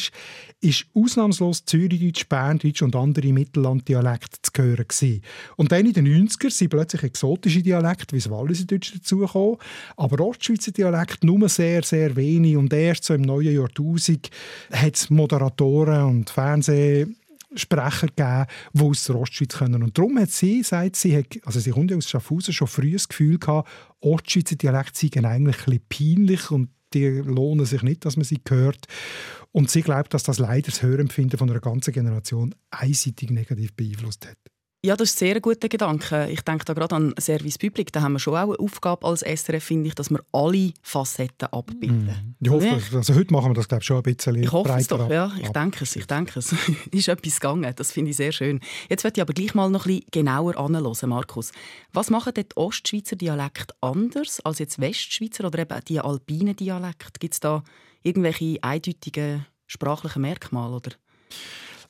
ist 0.62 0.86
ausnahmslos 0.94 1.66
Zürichdeutsch, 1.66 2.30
Berndeutsch 2.30 2.84
und 2.84 2.96
andere 2.96 3.34
Mittellanddialekte 3.34 4.38
zu 4.44 4.62
hören 4.62 4.88
gewesen. 4.88 5.24
Und 5.56 5.72
dann 5.72 5.88
in 5.88 5.94
den 5.94 6.08
90er 6.08 6.52
sind 6.52 6.70
plötzlich 6.70 7.02
exotische 7.02 7.64
Dialekte 7.64 8.16
wie 8.16 8.20
das 8.20 8.30
Walliserdeutsch 8.30 8.94
dazugekommen, 8.98 9.58
aber 9.98 10.24
Ostschweizer 10.24 10.72
Dialekt 10.72 11.24
nur 11.24 11.50
sehr, 11.50 11.82
sehr 11.82 12.16
wenig 12.16 12.58
und 12.58 12.72
erst 12.72 13.06
so 13.06 13.16
im 13.16 13.24
neuen 13.24 13.56
Jahrtausend 13.56 14.30
hat 14.72 14.96
es 14.96 15.10
Moderatoren 15.10 16.04
und 16.04 16.30
Fernseh 16.30 17.08
Sprecher 17.58 18.08
gegeben, 18.08 18.46
die 18.74 18.84
aus 18.84 19.04
der 19.06 19.16
Ostschweiz 19.16 19.58
können. 19.58 19.84
Und 19.84 19.98
darum 19.98 20.18
hat 20.20 20.32
sie, 20.32 20.64
sagt 20.64 20.96
sie, 20.96 21.18
hat, 21.18 21.26
also 21.46 21.60
sie 21.60 21.72
kommt 21.72 21.92
ja 21.92 21.98
aus 21.98 22.10
Schaffhausen, 22.10 22.54
schon 22.54 22.68
früh 22.68 22.94
das 22.94 23.08
Gefühl 23.08 23.38
gehabt, 23.38 23.70
Ostschweizer 24.00 24.56
Dialekte 24.56 24.98
seien 24.98 25.26
eigentlich 25.26 25.68
ein 25.68 25.80
bisschen 25.90 26.16
peinlich 26.16 26.52
und 26.52 26.70
die 26.94 27.06
lohnen 27.08 27.66
sich 27.66 27.84
nicht, 27.84 28.06
dass 28.06 28.16
man 28.16 28.24
sie 28.24 28.40
hört. 28.48 28.86
Und 29.52 29.70
sie 29.70 29.82
glaubt, 29.82 30.14
dass 30.14 30.24
das 30.24 30.40
leider 30.40 30.72
das 30.72 30.82
Hörempfinden 30.82 31.38
von 31.38 31.50
einer 31.50 31.60
ganzen 31.60 31.94
Generation 31.94 32.56
einseitig 32.70 33.30
negativ 33.30 33.74
beeinflusst 33.74 34.28
hat. 34.28 34.38
Ja, 34.88 34.96
das 34.96 35.10
ist 35.10 35.18
ein 35.22 35.28
sehr 35.28 35.42
guter 35.42 35.68
Gedanke. 35.68 36.30
Ich 36.32 36.40
denke 36.44 36.64
da 36.64 36.72
gerade 36.74 36.96
an 36.96 37.14
Service 37.20 37.58
Public. 37.58 37.92
Da 37.92 38.02
haben 38.02 38.14
wir 38.14 38.20
schon 38.20 38.36
auch 38.36 38.44
eine 38.44 38.58
Aufgabe 38.60 39.06
als 39.06 39.20
SRF, 39.22 39.62
finde 39.62 39.90
ich, 39.90 39.96
dass 39.96 40.10
wir 40.10 40.24
alle 40.32 40.72
Facetten 40.82 41.50
abbilden. 41.52 42.38
Ich 42.40 42.50
hoffe, 42.50 42.68
Ja. 42.68 42.80
also 42.94 43.14
heute 43.14 43.34
machen 43.34 43.50
wir 43.50 43.54
das 43.56 43.68
glaube 43.68 43.82
ich, 43.82 43.86
schon 43.86 43.98
ein 43.98 44.04
bisschen 44.04 44.36
Ich 44.42 44.50
hoffe 44.50 44.72
es 44.78 44.88
doch, 44.88 45.10
ja. 45.10 45.26
ab- 45.26 45.34
Ich 45.42 45.48
ab. 45.48 45.54
denke 45.56 45.84
es, 45.84 45.94
ich 45.98 46.06
denke 46.08 46.40
es. 46.40 46.56
ist 46.92 47.10
etwas 47.10 47.34
gegangen. 47.42 47.74
Das 47.76 47.92
finde 47.92 48.12
ich 48.12 48.18
sehr 48.18 48.32
schön. 48.32 48.62
Jetzt 48.90 49.04
möchte 49.04 49.20
ich 49.20 49.24
aber 49.24 49.34
gleich 49.34 49.54
mal 49.54 49.70
noch 49.70 49.86
ein 49.88 49.96
bisschen 49.98 50.06
genauer 50.12 50.56
anhören, 50.58 51.10
Markus. 51.10 51.52
Was 51.92 52.10
machen 52.10 52.34
denn 52.36 52.46
die 52.50 52.56
Ostschweizer 52.56 53.18
Dialekte 53.18 53.76
anders 53.82 54.40
als 54.46 54.60
jetzt 54.60 54.80
Westschweizer 54.80 55.44
oder 55.48 55.60
eben 55.60 55.80
die 55.86 56.00
alpinen 56.00 56.56
Dialekte? 56.56 57.20
Gibt 57.20 57.34
es 57.34 57.40
da 57.42 57.62
irgendwelche 58.04 58.58
eindeutigen 58.64 59.46
sprachlichen 59.66 60.22
Merkmale? 60.22 60.76
Oder? 60.78 60.92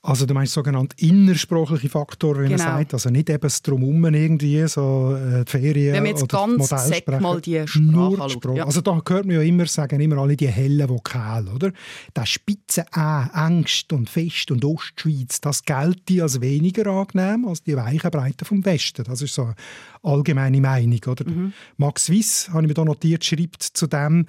Also 0.02 0.26
du 0.26 0.34
meinst 0.34 0.54
sogenannte 0.54 0.96
innersprachliche 1.00 1.90
Faktoren, 1.90 2.44
wie 2.46 2.50
Genau. 2.50 2.64
man 2.64 2.78
sagt. 2.80 2.94
Also 2.94 3.10
nicht 3.10 3.30
eben 3.30 3.42
das 3.42 3.62
Drumherum 3.62 4.06
irgendwie, 4.14 4.66
so 4.68 5.16
äh, 5.16 5.44
die 5.44 5.52
Ferien 5.52 5.94
Wenn 5.96 6.06
jetzt 6.06 6.24
oder 6.24 6.38
ganz 6.48 6.70
sec 6.70 7.08
mal 7.22 7.42
die 7.42 7.68
Sprache 7.68 7.82
Nur 7.84 8.18
die 8.28 8.30
Sprache. 8.34 8.58
ja. 8.58 8.66
Also 8.66 8.82
da 8.82 8.94
hört 8.94 9.26
man 9.26 9.32
ja 9.36 9.42
immer, 9.42 9.66
sagen 9.66 10.00
immer 10.00 10.18
alle 10.18 10.38
die 10.38 10.48
hellen 10.48 10.88
Vokale, 10.88 11.52
oder? 11.52 11.72
Das 12.14 12.30
spitze 12.30 12.86
A, 12.94 13.24
Angst 13.28 13.92
und 13.92 14.10
Fest 14.10 14.52
und 14.52 14.64
Ostschweiz, 14.64 15.42
das 15.42 15.64
gilt 15.64 16.22
als 16.22 16.40
weniger 16.42 16.88
angenehm 16.88 17.46
als 17.48 17.64
die 17.64 17.76
weichen 17.76 18.12
Breiten 18.12 18.46
vom 18.46 18.64
Westen. 18.66 19.04
Das 19.04 19.22
ist 19.22 19.34
so 19.34 19.44
eine 19.44 19.56
allgemeine 20.04 20.62
Meinung, 20.62 21.02
oder? 21.08 21.30
Mhm. 21.30 21.54
Max 21.78 22.10
Wiss, 22.10 22.50
habe 22.50 22.62
ich 22.62 22.68
mir 22.70 22.74
da 22.74 22.86
notiert, 22.86 23.26
schreibt 23.26 23.64
zu 23.64 23.88
dem, 23.88 24.26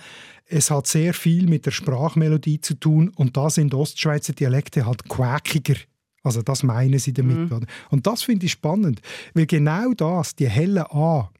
es 0.48 0.70
hat 0.70 0.86
sehr 0.86 1.14
viel 1.14 1.46
mit 1.46 1.66
der 1.66 1.70
Sprachmelodie 1.70 2.60
zu 2.60 2.74
tun 2.74 3.10
und 3.16 3.36
da 3.36 3.50
sind 3.50 3.74
Ostschweizer 3.74 4.32
Dialekte 4.32 4.86
halt 4.86 5.08
quäkiger. 5.08 5.78
Also 6.22 6.42
das 6.42 6.62
meinen 6.62 6.98
sie 6.98 7.12
damit. 7.12 7.50
Mhm. 7.50 7.66
Und 7.90 8.06
das 8.06 8.22
finde 8.22 8.46
ich 8.46 8.52
spannend, 8.52 9.00
weil 9.34 9.46
genau 9.46 9.92
das, 9.92 10.34
die 10.34 10.48
helle 10.48 10.90
A, 10.92 11.30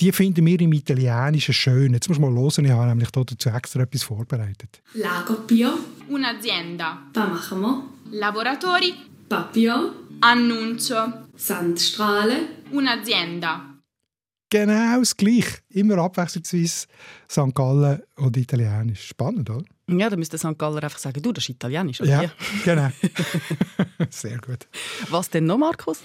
die 0.00 0.10
finden 0.10 0.44
wir 0.46 0.60
im 0.60 0.72
Italienischen 0.72 1.54
schön. 1.54 1.92
Jetzt 1.92 2.08
muss 2.08 2.18
man 2.18 2.32
mal 2.32 2.40
hören, 2.40 2.64
ich 2.64 2.70
habe 2.70 2.88
nämlich 2.88 3.10
da 3.10 3.22
dazu 3.24 3.50
extra 3.50 3.82
etwas 3.82 4.02
vorbereitet. 4.02 4.82
Lagoppio. 4.94 5.70
Un'azienda. 6.08 6.98
Was 7.12 7.28
machen 7.28 7.60
wir? 7.60 7.82
Lavoratori. 8.10 8.94
Papillon. 9.28 9.90
Annuncio. 10.22 10.96
Sandstrahlen. 11.36 12.48
Un'azienda. 12.72 13.75
Genau 14.56 14.98
das 14.98 15.16
Gleiche. 15.16 15.58
Immer 15.70 15.98
abwechslungsweise 15.98 16.86
St. 17.30 17.54
Gallen 17.54 18.02
und 18.16 18.36
Italienisch. 18.36 19.08
Spannend, 19.08 19.50
oder? 19.50 19.64
Ja, 19.88 20.08
dann 20.08 20.18
müsste 20.18 20.38
St. 20.38 20.58
Galler 20.58 20.82
einfach 20.82 20.98
sagen, 20.98 21.22
du, 21.22 21.32
das 21.32 21.44
ist 21.44 21.50
Italienisch. 21.50 22.00
oder 22.00 22.22
Ja, 22.22 22.30
genau. 22.64 22.88
Sehr 24.10 24.38
gut. 24.38 24.66
Was 25.10 25.30
denn 25.30 25.44
noch, 25.44 25.58
Markus? 25.58 26.00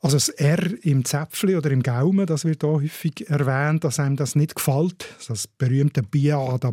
Also 0.00 0.18
das 0.18 0.28
R 0.28 0.84
im 0.84 1.04
Zäpfli 1.04 1.56
oder 1.56 1.70
im 1.70 1.82
Gaumen, 1.82 2.26
das 2.26 2.44
wird 2.44 2.62
auch 2.64 2.80
häufig 2.80 3.28
erwähnt, 3.28 3.82
dass 3.82 3.98
einem 3.98 4.14
das 4.14 4.36
nicht 4.36 4.54
gefällt. 4.54 5.06
Das 5.26 5.48
berühmte 5.48 6.02
Bia 6.02 6.58
da 6.58 6.70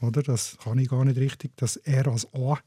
oder? 0.00 0.22
Das 0.22 0.56
kann 0.62 0.78
ich 0.78 0.88
gar 0.88 1.04
nicht 1.04 1.18
richtig. 1.18 1.50
Das 1.56 1.76
R 1.76 2.06
als 2.06 2.32
A. 2.32 2.58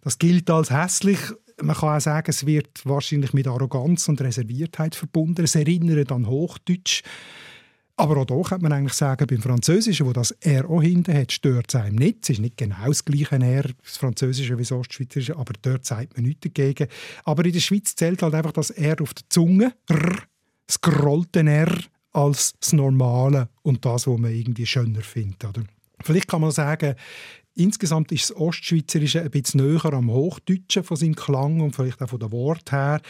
Das 0.00 0.18
gilt 0.18 0.48
als 0.48 0.70
hässlich. 0.70 1.18
Man 1.60 1.76
kann 1.76 1.96
auch 1.96 2.00
sagen, 2.00 2.30
es 2.30 2.46
wird 2.46 2.84
wahrscheinlich 2.84 3.32
mit 3.32 3.46
Arroganz 3.46 4.08
und 4.08 4.20
Reserviertheit 4.20 4.94
verbunden. 4.94 5.44
Es 5.44 5.54
erinnert 5.54 6.12
an 6.12 6.26
Hochdeutsch. 6.26 7.02
Aber 7.96 8.16
auch 8.16 8.26
hier 8.26 8.42
könnte 8.42 8.62
man 8.62 8.72
eigentlich 8.72 8.94
sagen, 8.94 9.26
beim 9.26 9.42
Französischen, 9.42 10.06
wo 10.06 10.12
das 10.12 10.30
R 10.40 10.68
auch 10.68 10.82
hinten 10.82 11.14
hat, 11.14 11.30
stört 11.30 11.66
es 11.68 11.76
einem 11.76 11.96
nicht. 11.96 12.24
Es 12.24 12.30
ist 12.30 12.40
nicht 12.40 12.56
genau 12.56 12.86
das 12.86 13.04
gleiche 13.04 13.36
R, 13.36 13.64
das 13.84 13.96
Französische 13.98 14.56
wie 14.56 14.62
das 14.62 14.72
Ostschweizerische, 14.72 15.36
aber 15.36 15.52
dort 15.60 15.84
sagt 15.84 16.16
man 16.16 16.24
nichts 16.24 16.40
dagegen. 16.40 16.88
Aber 17.24 17.44
in 17.44 17.52
der 17.52 17.60
Schweiz 17.60 17.94
zählt 17.94 18.22
halt 18.22 18.34
einfach 18.34 18.52
das 18.52 18.70
R 18.70 18.96
auf 19.00 19.12
der 19.14 19.24
Zunge, 19.28 19.74
R, 19.88 20.16
das 20.66 20.80
gerollte 20.80 21.40
R, 21.40 21.78
als 22.12 22.54
das 22.58 22.72
Normale 22.72 23.48
und 23.62 23.84
das, 23.84 24.06
was 24.06 24.18
man 24.18 24.32
irgendwie 24.32 24.66
schöner 24.66 25.02
findet. 25.02 25.44
Oder? 25.44 25.62
Vielleicht 26.02 26.28
kann 26.28 26.40
man 26.40 26.50
sagen, 26.50 26.94
Insgesamt 27.54 28.12
ist 28.12 28.30
das 28.30 28.36
Ostschweizerische 28.36 29.20
ein 29.20 29.30
bisschen 29.30 29.66
näher 29.66 29.92
am 29.92 30.10
Hochdeutschen 30.10 30.84
von 30.84 30.96
seinem 30.96 31.14
Klang 31.14 31.60
und 31.60 31.76
vielleicht 31.76 32.00
auch 32.00 32.08
von 32.08 32.20
den 32.20 32.32
Wort 32.32 32.72
her. 32.72 33.00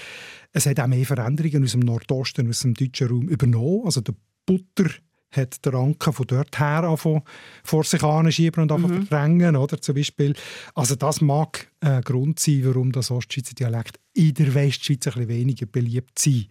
Es 0.53 0.67
hat 0.67 0.81
auch 0.81 0.89
mehr 0.89 1.07
Veränderungen 1.07 1.63
aus 1.63 1.73
dem 1.73 1.81
Nordosten, 1.81 2.49
aus 2.49 2.61
dem 2.61 2.75
deutschen 2.75 3.09
Raum 3.09 3.29
übernommen. 3.29 3.83
Also 3.85 4.01
der 4.01 4.15
Butter 4.45 4.91
hat 5.31 5.65
der 5.65 5.75
Anke 5.75 6.13
von 6.13 6.27
dort 6.27 6.59
her 6.59 6.97
vor 6.97 7.85
sich 7.85 8.03
anschieben 8.03 8.69
und 8.69 8.81
mhm. 8.81 9.07
verdrängen, 9.07 9.57
oder 9.57 9.81
zum 9.81 9.95
Beispiel. 9.95 10.35
Also 10.75 10.95
das 10.95 11.21
mag 11.21 11.69
ein 11.81 12.03
Grund 12.03 12.39
sein, 12.39 12.63
warum 12.65 12.93
das 12.93 13.11
Ostschweizer 13.11 13.55
Dialekt 13.55 13.99
in 14.15 14.35
der 14.35 14.55
Westschweiz 14.55 15.07
ein 15.07 15.13
bisschen 15.13 15.29
weniger 15.29 15.67
beliebt 15.67 16.19
sein. 16.19 16.47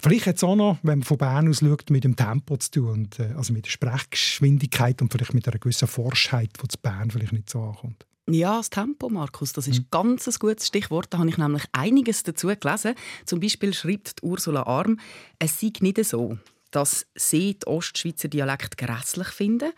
Vielleicht 0.00 0.26
hat 0.26 0.36
es 0.36 0.44
auch 0.44 0.56
noch, 0.56 0.78
wenn 0.82 1.00
man 1.00 1.04
von 1.04 1.18
Bern 1.18 1.48
aus 1.48 1.60
schaut, 1.60 1.90
mit 1.90 2.04
dem 2.04 2.16
Tempo 2.16 2.56
zu 2.56 2.70
tun, 2.70 2.88
und, 2.88 3.18
äh, 3.18 3.34
also 3.36 3.52
mit 3.52 3.66
der 3.66 3.70
Sprechgeschwindigkeit 3.70 5.00
und 5.02 5.12
vielleicht 5.12 5.34
mit 5.34 5.46
einer 5.46 5.58
gewissen 5.58 5.88
Forschheit, 5.88 6.50
die 6.62 6.68
zu 6.68 6.78
Bern 6.78 7.10
vielleicht 7.10 7.32
nicht 7.32 7.50
so 7.50 7.62
ankommt. 7.62 8.06
Ja, 8.30 8.58
das 8.58 8.70
Tempo, 8.70 9.08
Markus, 9.08 9.52
das 9.52 9.66
ist 9.66 9.80
mhm. 9.80 9.86
ganz 9.90 10.28
ein 10.28 10.34
gutes 10.38 10.68
Stichwort. 10.68 11.08
Da 11.10 11.18
habe 11.18 11.28
ich 11.28 11.38
nämlich 11.38 11.64
einiges 11.72 12.22
dazu 12.22 12.48
gelesen. 12.48 12.94
Zum 13.26 13.40
Beispiel 13.40 13.74
schreibt 13.74 14.22
Ursula 14.22 14.62
Arm, 14.62 14.98
es 15.38 15.60
sei 15.60 15.72
nicht 15.80 16.02
so, 16.04 16.38
dass 16.70 17.06
sie 17.14 17.58
den 17.58 17.68
Ostschweizer 17.68 18.28
Dialekt 18.28 18.78
grässlich 18.78 19.28
finden. 19.28 19.72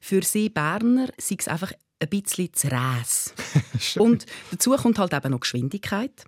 Für 0.00 0.22
sie 0.22 0.48
Berner 0.48 1.08
sei 1.18 1.36
es 1.38 1.48
einfach 1.48 1.72
ein 2.00 2.08
bisschen 2.08 2.54
zu 2.54 2.68
räs. 2.68 3.34
und 3.98 4.26
dazu 4.52 4.70
kommt 4.76 4.98
halt 4.98 5.12
eben 5.12 5.32
noch 5.32 5.40
Geschwindigkeit. 5.40 6.24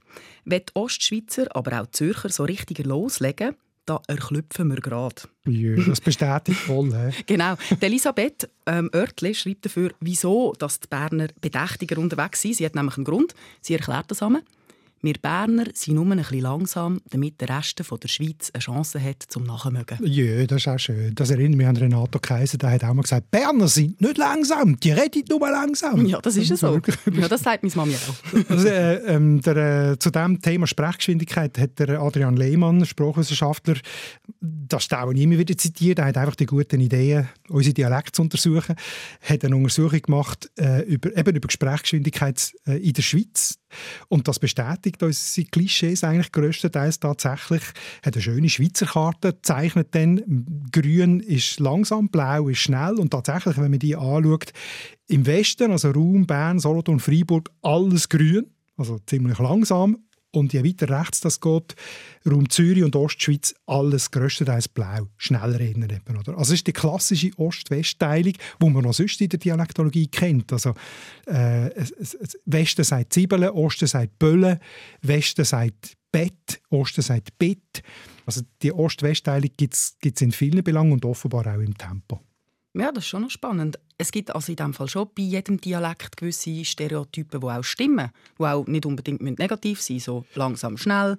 Wenn 0.51 0.63
die 0.69 0.75
Ostschweizer, 0.75 1.47
aber 1.55 1.81
auch 1.81 1.87
die 1.87 1.93
Zürcher 1.93 2.29
so 2.29 2.45
richtig 2.45 2.85
loslegen, 2.85 3.55
da 3.87 4.01
erklüpfen 4.07 4.69
wir 4.69 4.81
gerade. 4.81 5.23
Ja, 5.47 5.75
das 5.85 6.01
bestätigt 6.01 6.59
voll. 6.59 6.91
genau. 7.27 7.57
Die 7.71 7.87
Elisabeth 7.87 8.49
ähm, 8.67 8.91
Oertli 8.95 9.35
schreibt 9.35 9.67
dafür, 9.67 9.93
wieso 10.01 10.53
dass 10.59 10.81
die 10.81 10.89
Berner 10.89 11.29
bedächtiger 11.41 11.99
unterwegs 11.99 12.43
sind. 12.43 12.57
Sie 12.57 12.67
hat 12.67 12.75
nämlich 12.75 12.97
einen 12.97 13.05
Grund. 13.05 13.35
Sie 13.61 13.75
erklärt 13.75 14.11
das 14.11 14.23
einmal. 14.23 14.43
Wir 15.03 15.15
Berner 15.15 15.65
sind 15.73 15.95
nur 15.95 16.05
ein 16.05 16.19
bisschen 16.19 16.41
langsam, 16.41 17.01
damit 17.09 17.41
der 17.41 17.49
Rest 17.49 17.79
der 17.79 18.09
Schweiz 18.09 18.51
eine 18.53 18.61
Chance 18.61 19.03
hat, 19.03 19.23
zum 19.29 19.45
Nachmögen. 19.45 19.99
Ja, 20.03 20.45
das 20.45 20.59
ist 20.59 20.69
auch 20.69 20.79
schön. 20.79 21.15
Das 21.15 21.31
erinnert 21.31 21.57
mich 21.57 21.67
an 21.67 21.77
Renato 21.77 22.19
Kaiser, 22.19 22.59
der 22.59 22.73
hat 22.73 22.85
auch 22.85 22.93
mal 22.93 23.01
gesagt, 23.01 23.31
Berner 23.31 23.67
sind 23.67 23.99
nicht 23.99 24.19
langsam, 24.19 24.79
die 24.79 24.93
reden 24.93 25.25
nur 25.31 25.41
langsam. 25.41 26.05
Ja, 26.05 26.21
das 26.21 26.37
ist 26.37 26.55
so. 26.55 26.79
ja, 27.13 27.29
das 27.29 27.43
sagt 27.43 27.63
meine 27.63 27.75
Mami 27.75 27.95
auch. 27.95 28.51
also, 28.51 28.69
äh, 28.69 28.97
ähm, 29.15 29.41
der, 29.41 29.93
äh, 29.93 29.99
zu 29.99 30.11
dem 30.11 30.43
Thema 30.43 30.67
Sprechgeschwindigkeit 30.67 31.57
hat 31.59 31.79
der 31.79 31.99
Adrian 31.99 32.37
Lehmann, 32.37 32.85
Sprachwissenschaftler, 32.85 33.77
das 34.41 34.83
ist 34.83 34.95
auch 34.95 35.11
immer 35.11 35.39
wieder 35.39 35.57
zitiert, 35.57 35.99
er 35.99 36.07
hat 36.07 36.19
einfach 36.19 36.37
die 36.37 36.47
guten 36.47 36.79
Ideen, 36.79 37.27
unsere 37.49 37.73
Dialekte 37.73 38.13
zu 38.13 38.23
untersuchen, 38.23 38.77
hat 39.23 39.45
eine 39.47 39.57
Untersuchung 39.57 40.03
gemacht 40.03 40.51
äh, 40.59 40.83
über, 40.83 41.17
eben 41.17 41.37
über 41.37 41.47
Gesprächsgeschwindigkeit 41.47 42.53
äh, 42.67 42.77
in 42.87 42.93
der 42.93 43.03
Schweiz 43.03 43.60
und 44.09 44.29
das 44.29 44.39
bestätigt 44.39 45.03
unsere 45.03 45.47
Klischees 45.49 46.05
eigentlich 46.05 46.33
größtenteils 46.33 47.01
tatsächlich. 47.01 47.63
Hat 48.05 48.15
eine 48.15 48.23
schöne 48.23 48.49
Schweizer 48.49 48.87
Karte, 48.87 49.41
zeichnet 49.43 49.95
dann, 49.95 50.47
grün 50.73 51.21
ist 51.21 51.61
langsam, 51.61 52.09
blau 52.09 52.49
ist 52.49 52.59
schnell. 52.59 52.95
Und 52.99 53.11
tatsächlich, 53.11 53.57
wenn 53.57 53.71
man 53.71 53.79
die 53.79 53.97
anschaut, 53.97 54.53
im 55.09 55.27
Westen, 55.27 55.73
also 55.73 55.91
Raum, 55.91 56.27
Bern, 56.27 56.59
Solothurn, 56.59 57.01
Freiburg, 57.01 57.51
alles 57.63 58.09
grün, 58.09 58.47
also 58.77 58.99
ziemlich 59.07 59.39
langsam. 59.39 59.99
Und 60.33 60.53
je 60.53 60.65
weiter 60.65 60.89
rechts 60.89 61.21
das 61.21 61.41
geht, 61.41 61.75
Raum 62.25 62.49
Zürich 62.49 62.85
und 62.85 62.95
Ostschweiz, 62.95 63.55
alles 63.67 64.11
grösstenteils 64.11 64.69
blau, 64.69 65.09
schneller 65.17 65.61
eben. 65.61 65.83
Oder? 66.09 66.39
Also 66.39 66.53
es 66.53 66.61
ist 66.61 66.67
die 66.69 66.73
klassische 66.73 67.31
Ost-West-Teilung, 67.37 68.35
die 68.63 68.71
man 68.71 68.85
noch 68.85 68.95
sonst 68.95 69.21
in 69.21 69.29
der 69.29 69.41
Dialektologie 69.41 70.07
kennt. 70.07 70.53
Also 70.53 70.75
äh, 71.27 71.71
Westen 72.45 72.85
sagt 72.85 73.13
Zwiebeln, 73.13 73.51
Osten 73.51 73.89
sagt 73.89 74.19
Böllen, 74.19 74.61
Westen 75.03 75.45
sagt 75.45 75.97
Bett, 76.13 76.61
Osten 76.71 77.03
sagt 77.03 77.37
Bett. 77.39 77.83
Also 78.25 78.43
die 78.63 78.73
Ost-West-Teilung 78.73 79.51
gibt 79.57 79.75
es 79.75 79.97
in 80.21 80.31
vielen 80.31 80.63
Belangen 80.63 80.93
und 80.93 81.05
offenbar 81.05 81.47
auch 81.47 81.61
im 81.61 81.77
Tempo. 81.77 82.21
Ja, 82.75 82.93
das 82.93 83.05
ist 83.05 83.09
schon 83.09 83.23
noch 83.23 83.31
spannend. 83.31 83.79
Es 83.99 84.13
gibt 84.13 84.35
also 84.35 84.53
in 84.53 84.57
dem 84.57 84.73
Fall 84.73 84.89
schon 84.89 85.09
bei 85.17 85.23
jedem 85.23 85.61
Dialekt 85.61 86.17
gewisse 86.17 86.65
Stereotypen, 86.65 87.41
die 87.41 87.47
auch 87.47 87.65
stimmen, 87.65 88.11
die 88.39 88.45
auch 88.45 88.67
nicht 88.67 88.87
unbedingt 88.87 89.21
negativ 89.21 89.81
sein 89.81 89.97
müssen, 89.97 90.05
so 90.05 90.25
langsam, 90.35 90.77
schnell 90.77 91.19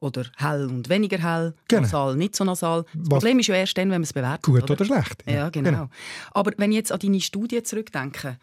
oder 0.00 0.24
hell 0.36 0.66
und 0.66 0.88
weniger 0.88 1.18
hell, 1.18 1.54
genau. 1.68 1.82
nasal, 1.82 2.16
nicht 2.16 2.34
so 2.36 2.44
nasal. 2.44 2.82
Das 2.82 3.02
Was? 3.02 3.08
Problem 3.08 3.38
ist 3.38 3.46
ja 3.46 3.56
erst 3.56 3.76
dann, 3.76 3.84
wenn 3.84 3.96
man 3.96 4.02
es 4.02 4.12
bewertet. 4.12 4.42
Gut 4.42 4.62
oder, 4.62 4.72
oder 4.72 4.84
schlecht. 4.84 5.22
Ja, 5.26 5.32
ja 5.32 5.48
genau. 5.50 5.70
genau. 5.70 5.88
Aber 6.32 6.52
wenn 6.56 6.70
ich 6.70 6.76
jetzt 6.76 6.92
an 6.92 6.98
deine 6.98 7.20
Studie 7.20 7.62
zurückdenke, 7.62 8.38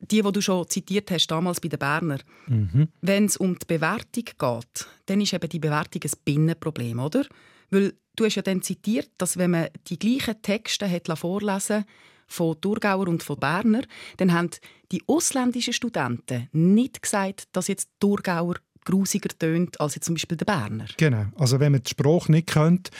die, 0.00 0.22
die 0.22 0.32
du 0.32 0.40
schon 0.40 0.68
zitiert 0.68 1.10
hast, 1.10 1.26
damals 1.28 1.60
bei 1.60 1.68
den 1.68 1.78
Berner, 1.78 2.18
mhm. 2.46 2.88
wenn 3.00 3.26
es 3.26 3.36
um 3.36 3.58
die 3.58 3.66
Bewertung 3.66 4.24
geht, 4.24 4.86
dann 5.06 5.20
ist 5.20 5.32
eben 5.32 5.48
die 5.48 5.58
Bewertung 5.58 6.02
ein 6.02 6.18
Binnenproblem, 6.24 6.98
oder? 6.98 7.24
Weil 7.70 7.94
du 8.16 8.24
hast 8.24 8.36
ja 8.36 8.42
dann 8.42 8.62
zitiert, 8.62 9.10
dass 9.18 9.36
wenn 9.36 9.52
man 9.52 9.68
die 9.86 9.98
gleichen 9.98 10.40
Texte 10.42 10.90
hat 10.90 11.06
vorlesen 11.18 11.84
von 12.26 12.60
Thurgauer 12.60 13.08
und 13.08 13.22
von 13.22 13.38
Berner, 13.38 13.82
dann 14.16 14.32
haben 14.32 14.50
die 14.92 15.02
ausländischen 15.06 15.72
Studenten 15.72 16.48
nicht 16.52 17.02
gesagt, 17.02 17.48
dass 17.52 17.68
jetzt 17.68 17.90
Thurgauer 17.98 18.56
grusiger 18.84 19.28
tönt 19.36 19.80
als 19.80 19.94
jetzt 19.94 20.06
zum 20.06 20.14
Beispiel 20.14 20.36
der 20.36 20.46
Berner. 20.46 20.86
Genau. 20.96 21.26
Also 21.36 21.60
wenn 21.60 21.72
man 21.72 21.82
die 21.82 21.90
Sprache 21.90 22.32
nicht 22.32 22.48
kennt, 22.48 22.90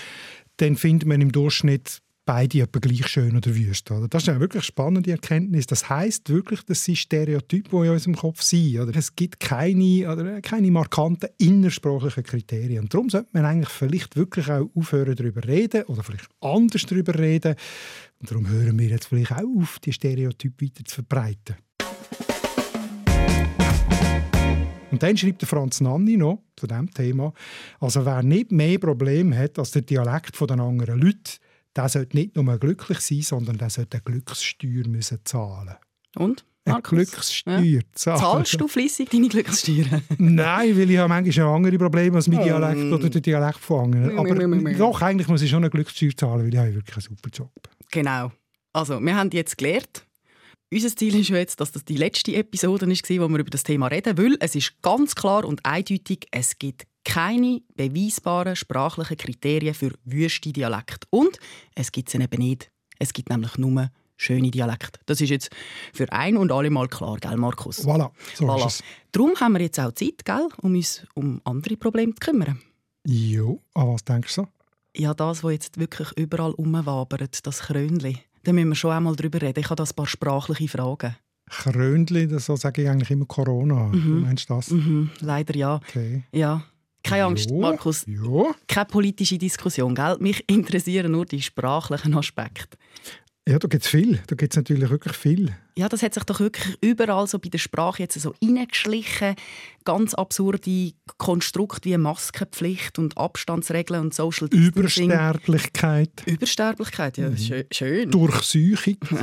dann 0.58 0.76
findet 0.76 1.08
man 1.08 1.20
im 1.20 1.32
Durchschnitt 1.32 2.02
beide 2.24 2.60
etwa 2.60 2.78
gleich 2.78 3.06
schön 3.06 3.36
oder 3.36 3.54
wüst. 3.54 3.90
Oder? 3.90 4.08
Das 4.08 4.22
ist 4.22 4.28
eine 4.28 4.40
wirklich 4.40 4.64
spannende 4.64 5.10
Erkenntnis. 5.10 5.66
Das 5.66 5.88
heißt 5.88 6.28
wirklich, 6.28 6.62
dass 6.62 6.84
sie 6.84 6.96
Stereotype, 6.96 7.68
die 7.70 7.86
in 7.86 7.92
unserem 7.92 8.16
Kopf 8.16 8.42
sind. 8.42 8.78
Oder? 8.78 8.96
Es 8.96 9.16
gibt 9.16 9.40
keine, 9.40 10.12
oder 10.12 10.40
keine 10.40 10.70
markanten 10.70 11.30
innersprachlichen 11.38 12.22
Kriterien. 12.22 12.82
Und 12.84 12.94
darum 12.94 13.10
sollte 13.10 13.30
man 13.32 13.44
eigentlich 13.44 13.70
vielleicht 13.70 14.16
wirklich 14.16 14.50
auch 14.50 14.68
aufhören, 14.74 15.16
darüber 15.16 15.46
reden 15.46 15.84
oder 15.84 16.02
vielleicht 16.02 16.28
anders 16.40 16.82
darüber 16.86 17.18
reden. 17.18 17.56
Und 18.20 18.30
darum 18.30 18.48
hören 18.48 18.78
wir 18.78 18.88
jetzt 18.88 19.06
vielleicht 19.06 19.32
auch 19.32 19.56
auf, 19.58 19.78
die 19.80 19.92
Stereotype 19.92 20.64
weiter 20.64 20.84
zu 20.84 20.96
verbreiten. 20.96 21.56
Und 24.90 25.02
dann 25.02 25.16
schreibt 25.16 25.40
der 25.40 25.48
Franz 25.48 25.80
Nanni 25.80 26.16
noch 26.16 26.42
zu 26.56 26.66
diesem 26.66 26.90
Thema, 26.90 27.32
also 27.78 28.04
wer 28.04 28.22
nicht 28.22 28.50
mehr 28.50 28.78
Probleme 28.78 29.36
hat 29.38 29.58
als 29.58 29.70
der 29.70 29.82
Dialekt 29.82 30.38
den 30.40 30.60
anderen 30.60 31.00
Leuten, 31.00 31.38
der 31.76 31.88
sollte 31.88 32.16
nicht 32.16 32.36
nur 32.36 32.58
glücklich 32.58 33.00
sein, 33.00 33.22
sondern 33.22 33.58
der 33.58 33.70
sollte 33.70 33.98
eine 33.98 34.02
Glückssteuer 34.02 34.86
müssen 34.88 35.18
zahlen 35.24 35.76
Und? 36.16 36.44
Markus? 36.66 36.92
Eine 36.92 37.04
Glückssteuer 37.06 37.60
ja. 37.60 37.80
zahlen. 37.92 38.20
Zahlst 38.20 38.60
du 38.60 38.68
fleissig 38.68 39.08
deine 39.08 39.28
Glückssteuer? 39.28 40.02
Nein, 40.18 40.76
weil 40.76 40.90
ich 40.90 40.98
habe 40.98 41.08
manchmal 41.08 41.46
andere 41.46 41.78
Probleme 41.78 42.16
als 42.16 42.28
mein 42.28 42.42
Dialekt 42.42 42.92
oder 42.92 43.08
der 43.08 43.20
Dialekt 43.20 43.58
von 43.58 43.94
anderen. 43.94 44.18
Aber 44.18 44.74
doch, 44.74 45.00
eigentlich 45.00 45.28
muss 45.28 45.42
ich 45.42 45.50
schon 45.50 45.64
eine 45.64 45.70
Glückssteuer 45.70 46.16
zahlen, 46.16 46.42
weil 46.42 46.52
ich 46.52 46.58
habe 46.58 46.74
wirklich 46.74 46.96
einen 46.96 47.16
super 47.16 47.30
Job. 47.32 47.50
Genau. 47.90 48.32
Also, 48.72 49.00
wir 49.00 49.16
haben 49.16 49.30
jetzt 49.30 49.58
gelernt, 49.58 50.06
unser 50.72 50.94
Ziel 50.94 51.18
ist 51.18 51.28
jetzt, 51.30 51.60
dass 51.60 51.72
das 51.72 51.84
die 51.84 51.96
letzte 51.96 52.34
Episode 52.34 52.86
war, 52.86 53.28
wo 53.28 53.32
wir 53.32 53.40
über 53.40 53.50
das 53.50 53.64
Thema 53.64 53.88
reden, 53.88 54.16
weil 54.16 54.36
es 54.38 54.54
ist 54.54 54.80
ganz 54.82 55.16
klar 55.16 55.44
und 55.44 55.64
eindeutig, 55.66 56.28
es 56.30 56.58
gibt 56.58 56.84
keine 57.04 57.62
beweisbaren 57.74 58.56
sprachlichen 58.56 59.16
Kriterien 59.16 59.74
für 59.74 59.92
wüste 60.04 60.52
Dialekt. 60.52 61.06
Und 61.10 61.38
es 61.74 61.92
gibt 61.92 62.10
sie 62.10 62.18
eben 62.18 62.42
nicht. 62.42 62.70
Es 62.98 63.12
gibt 63.12 63.30
nämlich 63.30 63.56
nur 63.56 63.90
schöne 64.16 64.50
Dialekte. 64.50 65.00
Das 65.06 65.20
ist 65.20 65.30
jetzt 65.30 65.50
für 65.92 66.12
ein 66.12 66.36
und 66.36 66.52
alle 66.52 66.70
Mal 66.70 66.88
klar, 66.88 67.16
gell, 67.16 67.36
Markus? 67.36 67.86
Voilà, 67.86 68.10
so 68.34 68.44
voilà. 68.44 68.66
ist 68.66 68.66
es. 68.66 68.82
Darum 69.12 69.34
haben 69.40 69.54
wir 69.54 69.62
jetzt 69.62 69.80
auch 69.80 69.92
Zeit, 69.92 70.24
gell, 70.24 70.48
um 70.58 70.74
uns 70.74 71.06
um 71.14 71.40
andere 71.44 71.76
Probleme 71.76 72.14
zu 72.14 72.20
kümmern. 72.20 72.60
Jo, 73.06 73.62
an 73.74 73.88
was 73.88 74.04
denkst 74.04 74.34
du? 74.36 74.46
Ja, 74.94 75.14
das, 75.14 75.42
was 75.42 75.52
jetzt 75.52 75.78
wirklich 75.78 76.12
überall 76.16 76.52
umwabert, 76.52 77.46
das 77.46 77.60
Krönli. 77.60 78.18
Da 78.42 78.52
müssen 78.52 78.68
wir 78.68 78.74
schon 78.74 78.90
einmal 78.90 79.16
drüber 79.16 79.40
reden. 79.40 79.60
Ich 79.60 79.66
habe 79.66 79.76
da 79.76 79.84
ein 79.84 79.94
paar 79.94 80.06
sprachliche 80.06 80.68
Fragen. 80.68 81.16
Krönli, 81.48 82.28
das 82.28 82.46
sage 82.46 82.82
ich 82.82 82.88
eigentlich 82.88 83.10
immer 83.10 83.26
Corona. 83.26 83.86
Mhm. 83.86 84.22
Meinst 84.22 84.50
du 84.50 84.54
das? 84.54 84.70
Mhm. 84.70 85.10
Leider 85.20 85.56
ja. 85.56 85.76
Okay. 85.76 86.24
Ja. 86.32 86.62
Keine 87.02 87.24
Angst, 87.24 87.50
Ja, 87.50 87.56
Markus. 87.56 88.04
Ja. 88.06 88.52
Keine 88.68 88.84
politische 88.86 89.38
Diskussion, 89.38 89.94
gell? 89.94 90.16
Mich 90.20 90.44
interessieren 90.48 91.12
nur 91.12 91.26
die 91.26 91.40
sprachlichen 91.42 92.14
Aspekte. 92.14 92.76
Ja, 93.48 93.58
da 93.58 93.66
gibt 93.68 93.84
es 93.84 93.90
viel. 93.90 94.20
Da 94.26 94.36
gibt 94.36 94.52
es 94.52 94.56
natürlich 94.56 94.90
wirklich 94.90 95.16
viel. 95.16 95.52
Ja, 95.76 95.88
das 95.88 96.02
hat 96.02 96.12
sich 96.14 96.22
doch 96.24 96.38
wirklich 96.40 96.76
überall 96.82 97.26
so 97.26 97.38
bei 97.38 97.48
der 97.48 97.58
Sprache 97.58 98.02
jetzt 98.02 98.20
so 98.20 98.34
reingeschlichen. 98.42 99.34
Ganz 99.84 100.12
absurde 100.14 100.92
Konstrukte 101.16 101.88
wie 101.88 101.96
Maskenpflicht 101.96 102.98
und 102.98 103.16
Abstandsregeln 103.16 104.02
und 104.02 104.14
Social 104.14 104.48
Distancing. 104.50 105.06
Übersterblichkeit, 105.10 106.10
Übersterblichkeit, 106.26 107.16
ja, 107.18 107.28
schö- 107.28 107.64
schön. 107.72 108.10
Durchsäuchung. 108.10 108.98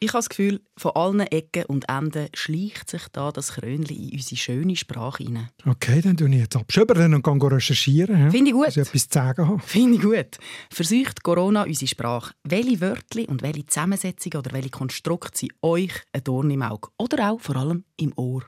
Ich 0.00 0.08
habe 0.08 0.18
das 0.18 0.28
Gefühl, 0.28 0.60
von 0.76 0.92
allen 0.92 1.20
Ecken 1.20 1.64
und 1.66 1.88
Enden 1.88 2.28
schleicht 2.34 2.90
sich 2.90 3.02
da 3.12 3.32
das 3.32 3.54
Krönchen 3.54 3.96
in 3.96 4.12
unsere 4.12 4.36
schöne 4.36 4.76
Sprache 4.76 5.24
hinein. 5.24 5.48
Okay, 5.66 6.00
dann 6.00 6.16
tue 6.16 6.28
ich 6.28 6.36
jetzt 6.36 6.56
abschöbern 6.56 7.14
und 7.14 7.24
gehe 7.24 7.50
recherchieren. 7.50 8.30
Finde 8.30 8.50
ich 8.50 8.56
gut. 8.56 8.66
Dass 8.66 8.76
ich 8.76 8.82
etwas 8.82 9.08
zu 9.08 9.18
sagen 9.18 9.48
habe. 9.48 9.58
Finde 9.60 9.96
ich 9.96 10.02
gut. 10.02 10.38
Versucht 10.70 11.22
Corona 11.22 11.64
unsere 11.64 11.88
Sprache. 11.88 12.34
Welche 12.44 12.80
Wörter 12.80 13.28
und 13.28 13.42
welche 13.42 13.66
Zusammensetzungen 13.66 14.38
oder 14.38 14.52
welche 14.52 14.70
Konstrukte 14.70 15.38
sind 15.38 15.52
euch 15.62 15.92
ein 16.12 16.24
Dorn 16.24 16.50
im 16.50 16.62
Auge? 16.62 16.88
Oder 16.98 17.32
auch 17.32 17.40
vor 17.40 17.56
allem 17.56 17.84
im 17.96 18.12
Ohr? 18.16 18.44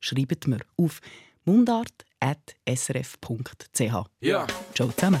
Schreibt 0.00 0.46
mir 0.46 0.60
auf 0.76 1.00
mundart.srf.ch. 1.44 4.06
Ja. 4.20 4.46
Ciao 4.74 4.92
zusammen. 4.92 5.20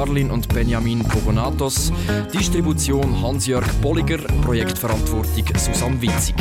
Garlin 0.00 0.30
und 0.30 0.48
Benjamin 0.48 1.00
Pogonatos, 1.00 1.92
Distribution 2.32 3.20
Hans-Jörg 3.20 3.70
Bolliger, 3.82 4.16
Projektverantwortung 4.40 5.44
Susanne 5.58 6.00
Witzig. 6.00 6.36